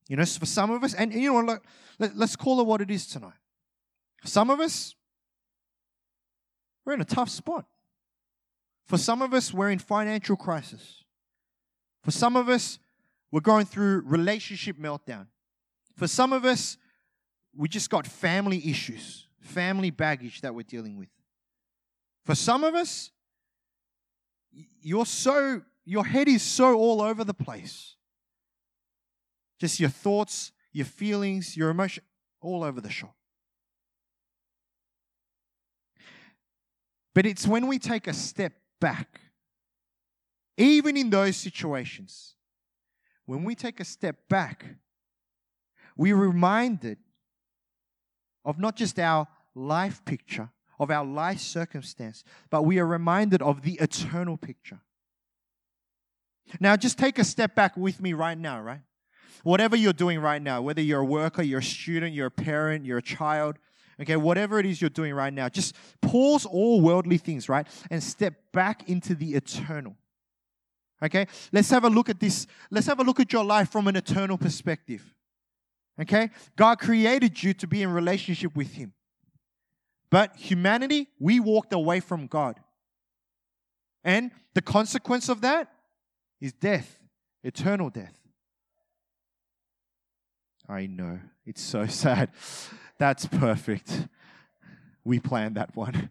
You 0.10 0.18
know, 0.18 0.26
for 0.26 0.48
some 0.48 0.72
of 0.72 0.84
us, 0.84 0.96
and 0.96 1.14
you 1.14 1.32
know, 1.32 1.40
let, 1.42 1.62
let, 2.00 2.18
let's 2.18 2.36
call 2.36 2.60
it 2.60 2.66
what 2.66 2.82
it 2.82 2.90
is 2.90 3.06
tonight. 3.06 3.34
Some 4.24 4.50
of 4.50 4.60
us, 4.60 4.96
we're 6.84 6.94
in 6.94 7.02
a 7.02 7.06
tough 7.06 7.30
spot. 7.30 7.66
For 8.86 8.98
some 8.98 9.22
of 9.22 9.34
us, 9.34 9.54
we're 9.54 9.72
in 9.72 9.80
financial 9.80 10.36
crisis. 10.36 11.04
For 12.04 12.12
some 12.12 12.36
of 12.36 12.50
us, 12.50 12.80
we're 13.32 13.42
going 13.42 13.66
through 13.66 14.04
relationship 14.06 14.78
meltdown. 14.78 15.28
For 15.96 16.08
some 16.08 16.34
of 16.34 16.46
us, 16.46 16.78
we 17.56 17.68
just 17.68 17.90
got 17.90 18.06
family 18.06 18.70
issues, 18.70 19.28
family 19.40 19.90
baggage 19.90 20.42
that 20.42 20.54
we're 20.54 20.64
dealing 20.64 20.98
with. 20.98 21.10
For 22.26 22.36
some 22.36 22.64
of 22.64 22.76
us, 22.76 23.12
you're 24.82 25.06
so 25.06 25.62
your 25.86 26.06
head 26.06 26.28
is 26.28 26.42
so 26.42 26.76
all 26.76 27.02
over 27.02 27.24
the 27.24 27.34
place. 27.34 27.96
Just 29.60 29.80
your 29.80 29.90
thoughts, 29.90 30.52
your 30.74 30.86
feelings, 30.86 31.56
your 31.56 31.70
emotion 31.70 32.04
all 32.42 32.64
over 32.64 32.82
the 32.82 32.90
shop. 32.90 33.16
But 37.14 37.26
it's 37.26 37.48
when 37.48 37.68
we 37.68 37.80
take 37.80 38.08
a 38.08 38.14
step 38.14 38.54
back, 38.80 39.20
even 40.58 40.98
in 40.98 41.10
those 41.10 41.36
situations, 41.36 42.36
when 43.26 43.44
we 43.44 43.56
take 43.56 43.80
a 43.80 43.86
step 43.86 44.16
back, 44.30 44.66
we're 45.98 46.16
reminded 46.16 46.98
of 48.44 48.60
not 48.60 48.76
just 48.76 49.00
our 49.00 49.28
life 49.54 50.04
picture, 50.06 50.50
of 50.80 50.92
our 50.92 51.06
life 51.06 51.40
circumstance, 51.40 52.24
but 52.50 52.64
we 52.64 52.80
are 52.80 52.86
reminded 52.86 53.42
of 53.42 53.62
the 53.64 53.74
eternal 53.76 54.38
picture. 54.38 54.80
Now, 56.60 56.76
just 56.76 56.98
take 56.98 57.18
a 57.18 57.24
step 57.24 57.56
back 57.56 57.76
with 57.76 58.00
me 58.00 58.14
right 58.14 58.38
now, 58.38 58.62
right? 58.62 58.82
Whatever 59.44 59.76
you're 59.76 59.94
doing 59.94 60.20
right 60.20 60.42
now, 60.42 60.62
whether 60.62 60.82
you're 60.82 61.02
a 61.02 61.06
worker, 61.06 61.42
you're 61.42 61.60
a 61.60 61.64
student, 61.64 62.14
you're 62.14 62.28
a 62.28 62.32
parent, 62.32 62.86
you're 62.86 63.00
a 63.00 63.04
child, 63.04 63.58
Okay, 64.02 64.18
whatever 64.18 64.60
it 64.60 64.66
is 64.66 64.82
you're 64.82 64.90
doing 64.90 65.14
right 65.14 65.34
now, 65.34 65.48
just 65.48 65.74
pause 66.02 66.46
all 66.46 66.82
worldly 66.82 67.18
things, 67.18 67.48
right? 67.48 67.66
And 67.90 68.04
step 68.04 68.34
back 68.52 68.90
into 68.90 69.16
the 69.16 69.36
eternal. 69.36 69.96
Okay, 71.04 71.28
let's 71.52 71.70
have 71.70 71.84
a 71.84 71.90
look 71.90 72.10
at 72.10 72.20
this. 72.20 72.48
Let's 72.72 72.88
have 72.88 73.00
a 73.00 73.04
look 73.04 73.20
at 73.20 73.32
your 73.32 73.44
life 73.44 73.70
from 73.70 73.88
an 73.88 73.96
eternal 73.96 74.38
perspective. 74.38 75.14
Okay, 76.02 76.30
God 76.56 76.80
created 76.80 77.42
you 77.42 77.54
to 77.54 77.68
be 77.68 77.82
in 77.82 77.92
relationship 77.92 78.56
with 78.56 78.74
Him. 78.74 78.94
But 80.10 80.36
humanity, 80.36 81.08
we 81.20 81.40
walked 81.40 81.74
away 81.74 82.00
from 82.00 82.28
God. 82.28 82.60
And 84.04 84.32
the 84.54 84.62
consequence 84.62 85.30
of 85.30 85.42
that 85.42 85.72
is 86.40 86.54
death, 86.54 87.00
eternal 87.44 87.90
death. 87.90 88.16
I 90.68 90.86
know, 90.86 91.20
it's 91.46 91.62
so 91.62 91.86
sad. 91.88 92.32
That's 92.98 93.26
perfect. 93.26 94.08
We 95.04 95.20
planned 95.20 95.56
that 95.56 95.76
one. 95.76 96.10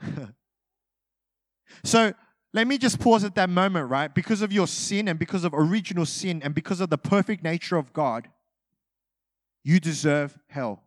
so 1.84 2.12
let 2.52 2.66
me 2.66 2.78
just 2.78 3.00
pause 3.00 3.24
at 3.24 3.34
that 3.34 3.50
moment, 3.50 3.90
right? 3.90 4.14
Because 4.14 4.42
of 4.42 4.52
your 4.52 4.66
sin 4.66 5.08
and 5.08 5.18
because 5.18 5.44
of 5.44 5.52
original 5.54 6.06
sin 6.06 6.40
and 6.42 6.54
because 6.54 6.80
of 6.80 6.90
the 6.90 6.98
perfect 6.98 7.42
nature 7.42 7.76
of 7.76 7.92
God, 7.92 8.28
you 9.64 9.80
deserve 9.80 10.38
hell. 10.48 10.82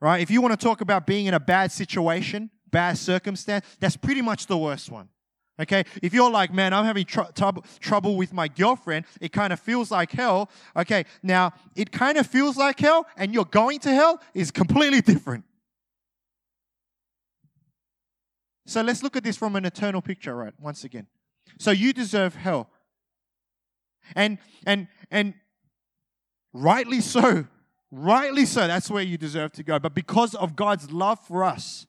Right? 0.00 0.20
If 0.20 0.30
you 0.30 0.40
want 0.40 0.58
to 0.58 0.64
talk 0.64 0.80
about 0.80 1.06
being 1.06 1.26
in 1.26 1.34
a 1.34 1.40
bad 1.40 1.72
situation, 1.72 2.50
bad 2.70 2.98
circumstance, 2.98 3.64
that's 3.80 3.96
pretty 3.96 4.22
much 4.22 4.46
the 4.46 4.56
worst 4.56 4.90
one. 4.90 5.08
Okay, 5.60 5.84
if 6.02 6.14
you're 6.14 6.30
like, 6.30 6.52
man, 6.52 6.72
I'm 6.72 6.84
having 6.84 7.04
tr- 7.04 7.32
trouble, 7.34 7.64
trouble 7.80 8.16
with 8.16 8.32
my 8.32 8.46
girlfriend, 8.46 9.06
it 9.20 9.32
kind 9.32 9.52
of 9.52 9.58
feels 9.58 9.90
like 9.90 10.12
hell. 10.12 10.50
Okay, 10.76 11.04
now 11.22 11.52
it 11.74 11.90
kind 11.90 12.16
of 12.16 12.26
feels 12.26 12.56
like 12.56 12.78
hell, 12.78 13.06
and 13.16 13.34
you're 13.34 13.44
going 13.44 13.80
to 13.80 13.90
hell 13.90 14.20
is 14.34 14.50
completely 14.52 15.00
different. 15.12 15.44
So 18.66 18.82
let's 18.82 19.02
look 19.02 19.16
at 19.16 19.24
this 19.24 19.36
from 19.36 19.56
an 19.56 19.64
eternal 19.64 20.02
picture, 20.02 20.36
right? 20.36 20.52
Once 20.60 20.84
again. 20.84 21.06
So 21.58 21.70
you 21.70 21.92
deserve 21.92 22.36
hell. 22.36 22.68
And 24.14 24.38
and 24.66 24.86
and 25.10 25.34
rightly 26.52 27.00
so. 27.00 27.46
Rightly 27.90 28.44
so. 28.44 28.66
That's 28.66 28.90
where 28.90 29.02
you 29.02 29.16
deserve 29.16 29.52
to 29.52 29.62
go. 29.62 29.78
But 29.78 29.94
because 29.94 30.34
of 30.34 30.54
God's 30.54 30.90
love 30.92 31.18
for 31.26 31.42
us, 31.42 31.86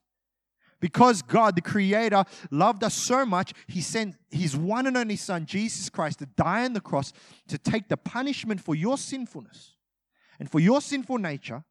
because 0.79 1.21
God, 1.21 1.55
the 1.55 1.61
Creator, 1.61 2.23
loved 2.51 2.83
us 2.83 2.93
so 2.93 3.25
much, 3.25 3.53
He 3.67 3.81
sent 3.81 4.15
His 4.29 4.55
one 4.55 4.87
and 4.87 4.97
only 4.97 5.15
Son, 5.15 5.45
Jesus 5.45 5.89
Christ, 5.89 6.19
to 6.19 6.25
die 6.25 6.65
on 6.65 6.73
the 6.73 6.81
cross 6.81 7.13
to 7.47 7.57
take 7.57 7.87
the 7.89 7.97
punishment 7.97 8.61
for 8.61 8.75
your 8.75 8.97
sinfulness 8.97 9.73
and 10.39 10.49
for 10.49 10.59
your 10.59 10.81
sinful 10.81 11.17
nature. 11.17 11.63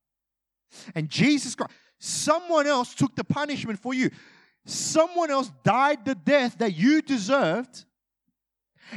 And 0.94 1.08
Jesus 1.08 1.54
Christ, 1.54 1.72
someone 1.98 2.66
else 2.66 2.94
took 2.94 3.16
the 3.16 3.24
punishment 3.24 3.78
for 3.78 3.94
you. 3.94 4.10
Someone 4.66 5.30
else 5.30 5.50
died 5.64 6.04
the 6.04 6.14
death 6.14 6.58
that 6.58 6.76
you 6.76 7.00
deserved 7.00 7.84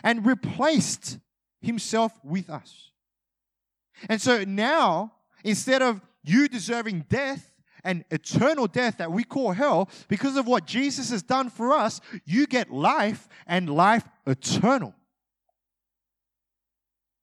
and 0.04 0.26
replaced 0.26 1.20
Himself 1.62 2.12
with 2.24 2.50
us. 2.50 2.92
And 4.10 4.22
so 4.22 4.44
now, 4.44 5.14
instead 5.44 5.82
of 5.82 6.02
you 6.24 6.48
deserving 6.48 7.06
death, 7.08 7.51
and 7.84 8.06
eternal 8.12 8.68
death 8.68 8.98
that 8.98 9.12
we 9.12 9.24
call 9.24 9.52
hell, 9.52 9.90
because 10.08 10.38
of 10.38 10.48
what 10.48 10.66
Jesus 10.66 11.10
has 11.10 11.24
done 11.24 11.50
for 11.50 11.74
us, 11.74 12.02
you 12.26 12.48
get 12.48 12.72
life 12.72 13.28
and 13.48 13.70
life 13.70 14.08
eternal. 14.26 14.94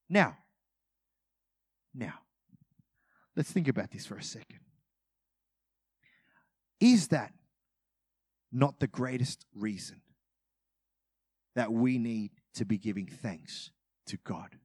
Now, 0.08 0.36
now, 1.94 2.14
let's 3.36 3.50
think 3.50 3.68
about 3.68 3.90
this 3.90 4.06
for 4.06 4.16
a 4.16 4.22
second. 4.22 4.60
Is 6.80 7.08
that 7.08 7.32
not 8.52 8.78
the 8.78 8.86
greatest 8.86 9.44
reason 9.54 10.00
that 11.54 11.72
we 11.72 11.98
need 11.98 12.30
to 12.54 12.64
be 12.64 12.78
giving 12.78 13.06
thanks 13.06 13.70
to 14.06 14.16
God? 14.18 14.56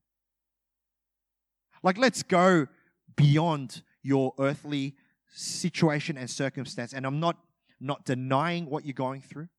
Like, 1.81 1.97
let's 1.97 2.23
go 2.23 2.67
beyond 3.15 3.81
your 4.03 4.33
earthly 4.39 4.95
situation 5.33 6.17
and 6.17 6.29
circumstance. 6.29 6.93
And 6.93 7.05
I'm 7.05 7.19
not 7.19 7.37
not 7.79 8.05
denying 8.05 8.65
what 8.67 8.85
you're 8.85 8.93
going 8.93 9.21
through, 9.21 9.49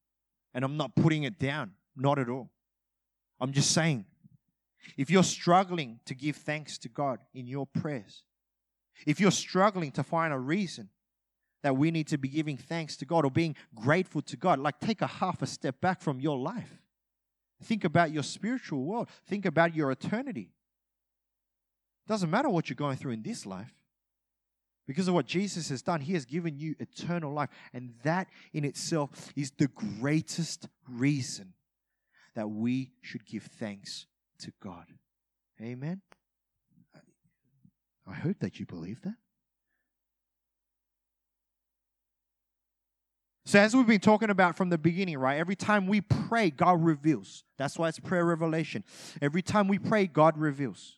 and 0.54 0.64
I'm 0.64 0.76
not 0.76 0.96
putting 0.96 1.24
it 1.24 1.38
down, 1.38 1.72
not 1.94 2.18
at 2.18 2.30
all. 2.30 2.50
I'm 3.38 3.52
just 3.52 3.72
saying, 3.72 4.06
if 4.96 5.10
you're 5.10 5.22
struggling 5.22 6.00
to 6.06 6.14
give 6.14 6.36
thanks 6.36 6.78
to 6.78 6.88
God 6.88 7.18
in 7.34 7.46
your 7.46 7.66
prayers, 7.66 8.22
if 9.06 9.20
you're 9.20 9.30
struggling 9.30 9.90
to 9.92 10.02
find 10.02 10.32
a 10.32 10.38
reason 10.38 10.88
that 11.62 11.76
we 11.76 11.90
need 11.90 12.06
to 12.08 12.18
be 12.18 12.28
giving 12.28 12.56
thanks 12.56 12.96
to 12.98 13.04
God 13.04 13.24
or 13.24 13.30
being 13.30 13.56
grateful 13.74 14.22
to 14.22 14.36
God, 14.36 14.58
like 14.58 14.80
take 14.80 15.02
a 15.02 15.06
half 15.06 15.42
a 15.42 15.46
step 15.46 15.80
back 15.80 16.00
from 16.00 16.20
your 16.20 16.38
life. 16.38 16.78
Think 17.62 17.84
about 17.84 18.10
your 18.10 18.22
spiritual 18.22 18.84
world. 18.84 19.08
Think 19.26 19.46
about 19.46 19.74
your 19.74 19.90
eternity. 19.90 20.50
Doesn't 22.06 22.30
matter 22.30 22.48
what 22.48 22.68
you're 22.68 22.76
going 22.76 22.96
through 22.96 23.12
in 23.12 23.22
this 23.22 23.46
life. 23.46 23.72
Because 24.86 25.08
of 25.08 25.14
what 25.14 25.26
Jesus 25.26 25.70
has 25.70 25.82
done, 25.82 26.00
He 26.00 26.12
has 26.12 26.24
given 26.24 26.58
you 26.58 26.74
eternal 26.78 27.32
life. 27.32 27.48
And 27.72 27.94
that 28.02 28.28
in 28.52 28.64
itself 28.64 29.32
is 29.34 29.50
the 29.52 29.68
greatest 29.68 30.68
reason 30.90 31.54
that 32.34 32.48
we 32.48 32.92
should 33.00 33.24
give 33.26 33.44
thanks 33.44 34.06
to 34.40 34.52
God. 34.62 34.86
Amen. 35.60 36.02
I 38.06 38.14
hope 38.14 38.38
that 38.40 38.60
you 38.60 38.66
believe 38.66 39.00
that. 39.02 39.14
So, 43.46 43.58
as 43.58 43.76
we've 43.76 43.86
been 43.86 44.00
talking 44.00 44.30
about 44.30 44.56
from 44.56 44.70
the 44.70 44.78
beginning, 44.78 45.18
right? 45.18 45.38
Every 45.38 45.54
time 45.54 45.86
we 45.86 46.00
pray, 46.00 46.50
God 46.50 46.82
reveals. 46.82 47.44
That's 47.58 47.78
why 47.78 47.88
it's 47.88 48.00
prayer 48.00 48.24
revelation. 48.24 48.84
Every 49.20 49.42
time 49.42 49.68
we 49.68 49.78
pray, 49.78 50.06
God 50.06 50.38
reveals. 50.38 50.96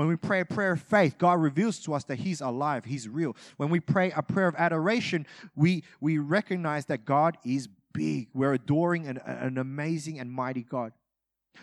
When 0.00 0.08
we 0.08 0.16
pray 0.16 0.40
a 0.40 0.46
prayer 0.46 0.72
of 0.72 0.80
faith, 0.80 1.18
God 1.18 1.42
reveals 1.42 1.78
to 1.80 1.92
us 1.92 2.04
that 2.04 2.20
He's 2.20 2.40
alive, 2.40 2.86
He's 2.86 3.06
real. 3.06 3.36
When 3.58 3.68
we 3.68 3.80
pray 3.80 4.10
a 4.16 4.22
prayer 4.22 4.48
of 4.48 4.54
adoration, 4.56 5.26
we, 5.54 5.84
we 6.00 6.16
recognize 6.16 6.86
that 6.86 7.04
God 7.04 7.36
is 7.44 7.68
big. 7.92 8.28
We're 8.32 8.54
adoring 8.54 9.06
an, 9.06 9.18
an 9.18 9.58
amazing 9.58 10.18
and 10.18 10.32
mighty 10.32 10.62
God. 10.62 10.94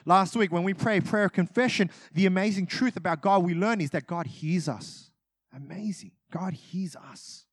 Last 0.06 0.36
week, 0.36 0.52
when 0.52 0.62
we 0.62 0.76
pray 0.76 0.98
a 0.98 1.02
prayer 1.02 1.24
of 1.24 1.34
confession, 1.34 1.90
the 2.14 2.28
amazing 2.28 2.68
truth 2.68 2.96
about 2.96 3.24
God 3.24 3.44
we 3.44 3.56
learn 3.56 3.82
is 3.82 3.90
that 3.90 4.06
God 4.06 4.28
hears 4.28 4.70
us. 4.70 5.10
Amazing. 5.52 6.12
God 6.30 6.54
hears 6.54 6.96
us. 6.96 7.46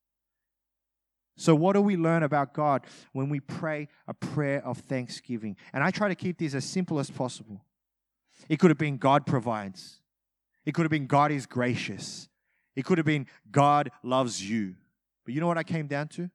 So, 1.38 1.54
what 1.54 1.72
do 1.72 1.80
we 1.80 1.96
learn 1.96 2.24
about 2.24 2.52
God 2.52 2.84
when 3.14 3.30
we 3.30 3.40
pray 3.40 3.88
a 4.06 4.12
prayer 4.12 4.62
of 4.62 4.76
thanksgiving? 4.80 5.56
And 5.72 5.82
I 5.82 5.90
try 5.90 6.08
to 6.08 6.14
keep 6.14 6.36
this 6.36 6.52
as 6.52 6.66
simple 6.66 6.98
as 6.98 7.10
possible. 7.10 7.64
It 8.50 8.58
could 8.58 8.70
have 8.70 8.76
been 8.76 8.98
God 8.98 9.24
provides, 9.24 10.02
it 10.64 10.74
could 10.74 10.84
have 10.84 10.90
been 10.90 11.06
God 11.06 11.30
is 11.30 11.46
gracious. 11.46 12.28
It 12.76 12.84
could 12.84 12.98
have 12.98 13.06
been 13.06 13.26
God 13.50 13.90
loves 14.02 14.48
you. 14.48 14.74
But 15.24 15.34
you 15.34 15.40
know 15.40 15.46
what 15.46 15.58
I 15.58 15.62
came 15.62 15.86
down 15.86 16.08
to? 16.08 16.30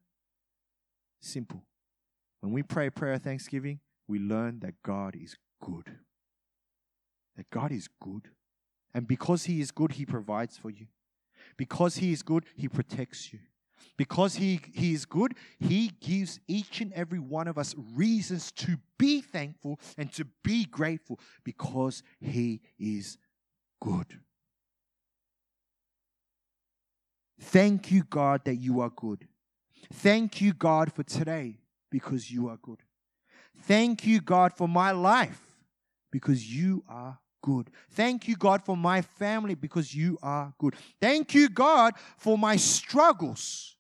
Simple. 1.22 1.64
When 2.42 2.54
we 2.54 2.64
pray 2.64 2.90
prayer 2.90 3.14
of 3.14 3.22
thanksgiving, 3.22 3.80
we 4.08 4.20
learn 4.20 4.60
that 4.62 4.82
God 4.84 5.16
is 5.16 5.36
good. 5.62 5.92
That 7.36 7.50
God 7.50 7.72
is 7.72 7.88
good. 8.02 8.30
And 8.94 9.08
because 9.08 9.46
He 9.46 9.62
is 9.62 9.72
good, 9.72 9.94
He 9.94 10.06
provides 10.06 10.58
for 10.58 10.70
you. 10.70 10.88
Because 11.58 11.98
He 11.98 12.12
is 12.12 12.24
good, 12.24 12.46
He 12.56 12.68
protects 12.68 13.34
you. 13.34 13.40
Because 13.98 14.36
he, 14.36 14.62
he 14.74 14.94
is 14.94 15.06
good, 15.06 15.36
He 15.60 15.92
gives 16.02 16.40
each 16.48 16.82
and 16.82 16.92
every 16.94 17.20
one 17.20 17.48
of 17.48 17.58
us 17.58 17.76
reasons 17.94 18.52
to 18.54 18.78
be 18.98 19.22
thankful 19.22 19.80
and 19.98 20.12
to 20.14 20.26
be 20.44 20.66
grateful 20.66 21.20
because 21.44 22.04
He 22.20 22.62
is 22.78 23.18
good. 23.82 24.20
Thank 27.42 27.92
you, 27.92 28.04
God, 28.04 28.42
that 28.46 28.56
you 28.56 28.82
are 28.82 28.90
good. 28.90 29.28
Thank 29.94 30.42
you, 30.42 30.54
God, 30.54 30.92
for 30.94 31.04
today 31.04 31.58
because 31.90 32.32
you 32.32 32.50
are 32.50 32.58
good. 32.58 32.80
Thank 33.64 34.06
you, 34.06 34.22
God, 34.22 34.54
for 34.54 34.68
my 34.68 34.92
life 34.92 35.42
because 36.12 36.54
you 36.54 36.84
are 36.88 37.20
good. 37.42 37.70
Thank 37.92 38.28
you, 38.28 38.36
God, 38.36 38.64
for 38.64 38.76
my 38.76 39.02
family 39.02 39.56
because 39.56 39.96
you 39.96 40.18
are 40.22 40.54
good. 40.58 40.76
Thank 41.00 41.34
you, 41.34 41.50
God, 41.50 41.94
for 42.18 42.38
my 42.38 42.56
struggles 42.56 43.76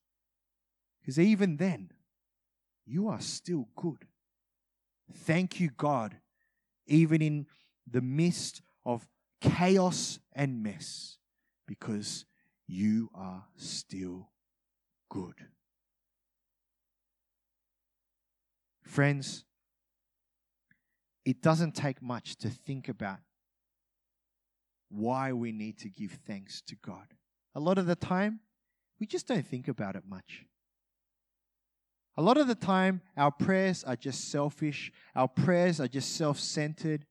because 1.01 1.19
even 1.19 1.57
then, 1.57 1.91
you 2.85 3.07
are 3.07 3.21
still 3.21 3.67
good. 3.75 4.05
Thank 5.13 5.59
you, 5.59 5.69
God, 5.75 6.15
even 6.87 7.21
in 7.21 7.45
the 7.89 8.01
midst 8.01 8.61
of 8.85 9.07
chaos 9.41 10.19
and 10.33 10.61
mess 10.63 11.17
because 11.67 12.25
you 12.67 13.09
are 13.13 13.45
still 13.55 14.29
good. 15.09 15.35
Friends, 18.83 19.45
it 21.25 21.41
doesn't 21.41 21.75
take 21.75 22.01
much 22.01 22.37
to 22.37 22.49
think 22.49 22.89
about 22.89 23.19
why 24.89 25.31
we 25.31 25.51
need 25.51 25.77
to 25.79 25.89
give 25.89 26.17
thanks 26.25 26.61
to 26.61 26.75
God. 26.75 27.13
A 27.53 27.59
lot 27.59 27.77
of 27.77 27.85
the 27.85 27.95
time, 27.95 28.39
we 28.99 29.05
just 29.05 29.27
don't 29.27 29.45
think 29.45 29.67
about 29.67 29.95
it 29.95 30.03
much. 30.07 30.45
A 32.17 32.21
lot 32.21 32.37
of 32.37 32.47
the 32.47 32.55
time, 32.55 33.01
our 33.15 33.31
prayers 33.31 33.83
are 33.83 33.95
just 33.95 34.29
selfish, 34.29 34.91
our 35.15 35.27
prayers 35.27 35.79
are 35.79 35.87
just 35.87 36.15
self 36.15 36.39
centered, 36.39 37.05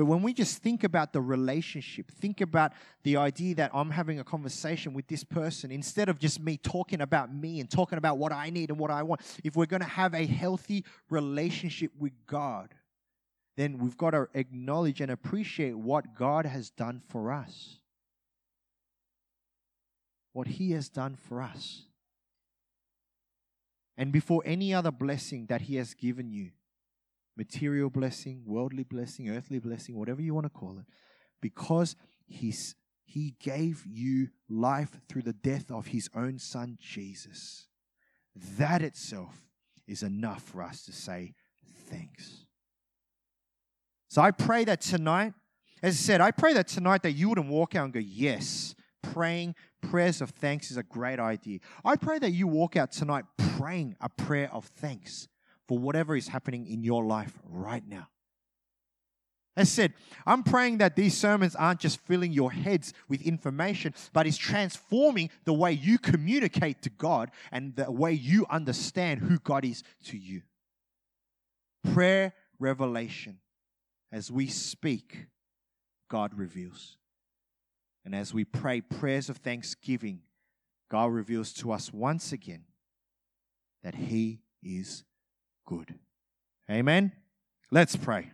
but 0.00 0.06
when 0.06 0.22
we 0.22 0.32
just 0.32 0.62
think 0.62 0.82
about 0.82 1.12
the 1.12 1.20
relationship, 1.20 2.10
think 2.10 2.40
about 2.40 2.72
the 3.02 3.18
idea 3.18 3.56
that 3.56 3.70
I'm 3.74 3.90
having 3.90 4.18
a 4.18 4.24
conversation 4.24 4.94
with 4.94 5.06
this 5.08 5.24
person 5.24 5.70
instead 5.70 6.08
of 6.08 6.18
just 6.18 6.40
me 6.40 6.56
talking 6.56 7.02
about 7.02 7.34
me 7.34 7.60
and 7.60 7.70
talking 7.70 7.98
about 7.98 8.16
what 8.16 8.32
I 8.32 8.48
need 8.48 8.70
and 8.70 8.78
what 8.78 8.90
I 8.90 9.02
want, 9.02 9.20
if 9.44 9.56
we're 9.56 9.66
going 9.66 9.82
to 9.82 9.86
have 9.86 10.14
a 10.14 10.24
healthy 10.24 10.86
relationship 11.10 11.92
with 11.98 12.12
God, 12.26 12.72
then 13.58 13.76
we've 13.76 13.98
got 13.98 14.12
to 14.12 14.26
acknowledge 14.32 15.02
and 15.02 15.10
appreciate 15.10 15.76
what 15.76 16.14
God 16.14 16.46
has 16.46 16.70
done 16.70 17.02
for 17.06 17.30
us. 17.30 17.76
What 20.32 20.46
He 20.46 20.70
has 20.70 20.88
done 20.88 21.14
for 21.14 21.42
us. 21.42 21.82
And 23.98 24.12
before 24.12 24.42
any 24.46 24.72
other 24.72 24.92
blessing 24.92 25.44
that 25.50 25.60
He 25.60 25.76
has 25.76 25.92
given 25.92 26.30
you, 26.30 26.52
material 27.36 27.90
blessing, 27.90 28.42
worldly 28.46 28.84
blessing, 28.84 29.30
earthly 29.30 29.58
blessing, 29.58 29.96
whatever 29.96 30.20
you 30.20 30.34
want 30.34 30.46
to 30.46 30.50
call 30.50 30.78
it, 30.78 30.84
because 31.40 31.96
he's, 32.26 32.74
he 33.04 33.34
gave 33.40 33.84
you 33.86 34.28
life 34.48 35.00
through 35.08 35.22
the 35.22 35.32
death 35.32 35.70
of 35.70 35.88
his 35.88 36.08
own 36.14 36.38
son, 36.38 36.76
Jesus. 36.80 37.68
That 38.58 38.82
itself 38.82 39.34
is 39.86 40.02
enough 40.02 40.42
for 40.42 40.62
us 40.62 40.84
to 40.84 40.92
say 40.92 41.34
thanks. 41.88 42.44
So 44.08 44.22
I 44.22 44.30
pray 44.30 44.64
that 44.64 44.80
tonight, 44.80 45.34
as 45.82 45.94
I 45.94 45.96
said, 45.96 46.20
I 46.20 46.30
pray 46.30 46.52
that 46.54 46.68
tonight 46.68 47.02
that 47.02 47.12
you 47.12 47.28
wouldn't 47.28 47.48
walk 47.48 47.74
out 47.74 47.84
and 47.84 47.92
go, 47.92 48.00
yes, 48.00 48.74
praying 49.02 49.54
prayers 49.80 50.20
of 50.20 50.30
thanks 50.30 50.70
is 50.70 50.76
a 50.76 50.82
great 50.82 51.18
idea. 51.18 51.60
I 51.84 51.96
pray 51.96 52.18
that 52.18 52.30
you 52.30 52.46
walk 52.46 52.76
out 52.76 52.92
tonight 52.92 53.24
praying 53.56 53.96
a 54.00 54.08
prayer 54.08 54.50
of 54.52 54.66
thanks 54.66 55.28
for 55.70 55.78
whatever 55.78 56.16
is 56.16 56.26
happening 56.26 56.66
in 56.66 56.82
your 56.82 57.04
life 57.04 57.38
right 57.48 57.86
now. 57.86 58.08
As 59.56 59.70
said, 59.70 59.94
I'm 60.26 60.42
praying 60.42 60.78
that 60.78 60.96
these 60.96 61.16
sermons 61.16 61.54
aren't 61.54 61.78
just 61.78 62.00
filling 62.00 62.32
your 62.32 62.50
heads 62.50 62.92
with 63.08 63.22
information, 63.22 63.94
but 64.12 64.26
is 64.26 64.36
transforming 64.36 65.30
the 65.44 65.52
way 65.52 65.70
you 65.70 65.96
communicate 65.96 66.82
to 66.82 66.90
God 66.90 67.30
and 67.52 67.76
the 67.76 67.88
way 67.88 68.12
you 68.12 68.46
understand 68.50 69.20
who 69.20 69.38
God 69.38 69.64
is 69.64 69.84
to 70.06 70.18
you. 70.18 70.42
Prayer 71.94 72.32
revelation. 72.58 73.38
As 74.10 74.28
we 74.28 74.48
speak, 74.48 75.26
God 76.10 76.34
reveals. 76.34 76.96
And 78.04 78.12
as 78.12 78.34
we 78.34 78.44
pray 78.44 78.80
prayers 78.80 79.30
of 79.30 79.36
thanksgiving, 79.36 80.22
God 80.90 81.12
reveals 81.12 81.52
to 81.52 81.70
us 81.70 81.92
once 81.92 82.32
again 82.32 82.64
that 83.84 83.94
He 83.94 84.40
is 84.64 85.04
good. 85.66 85.94
Amen. 86.70 87.12
Let's 87.70 87.96
pray. 87.96 88.32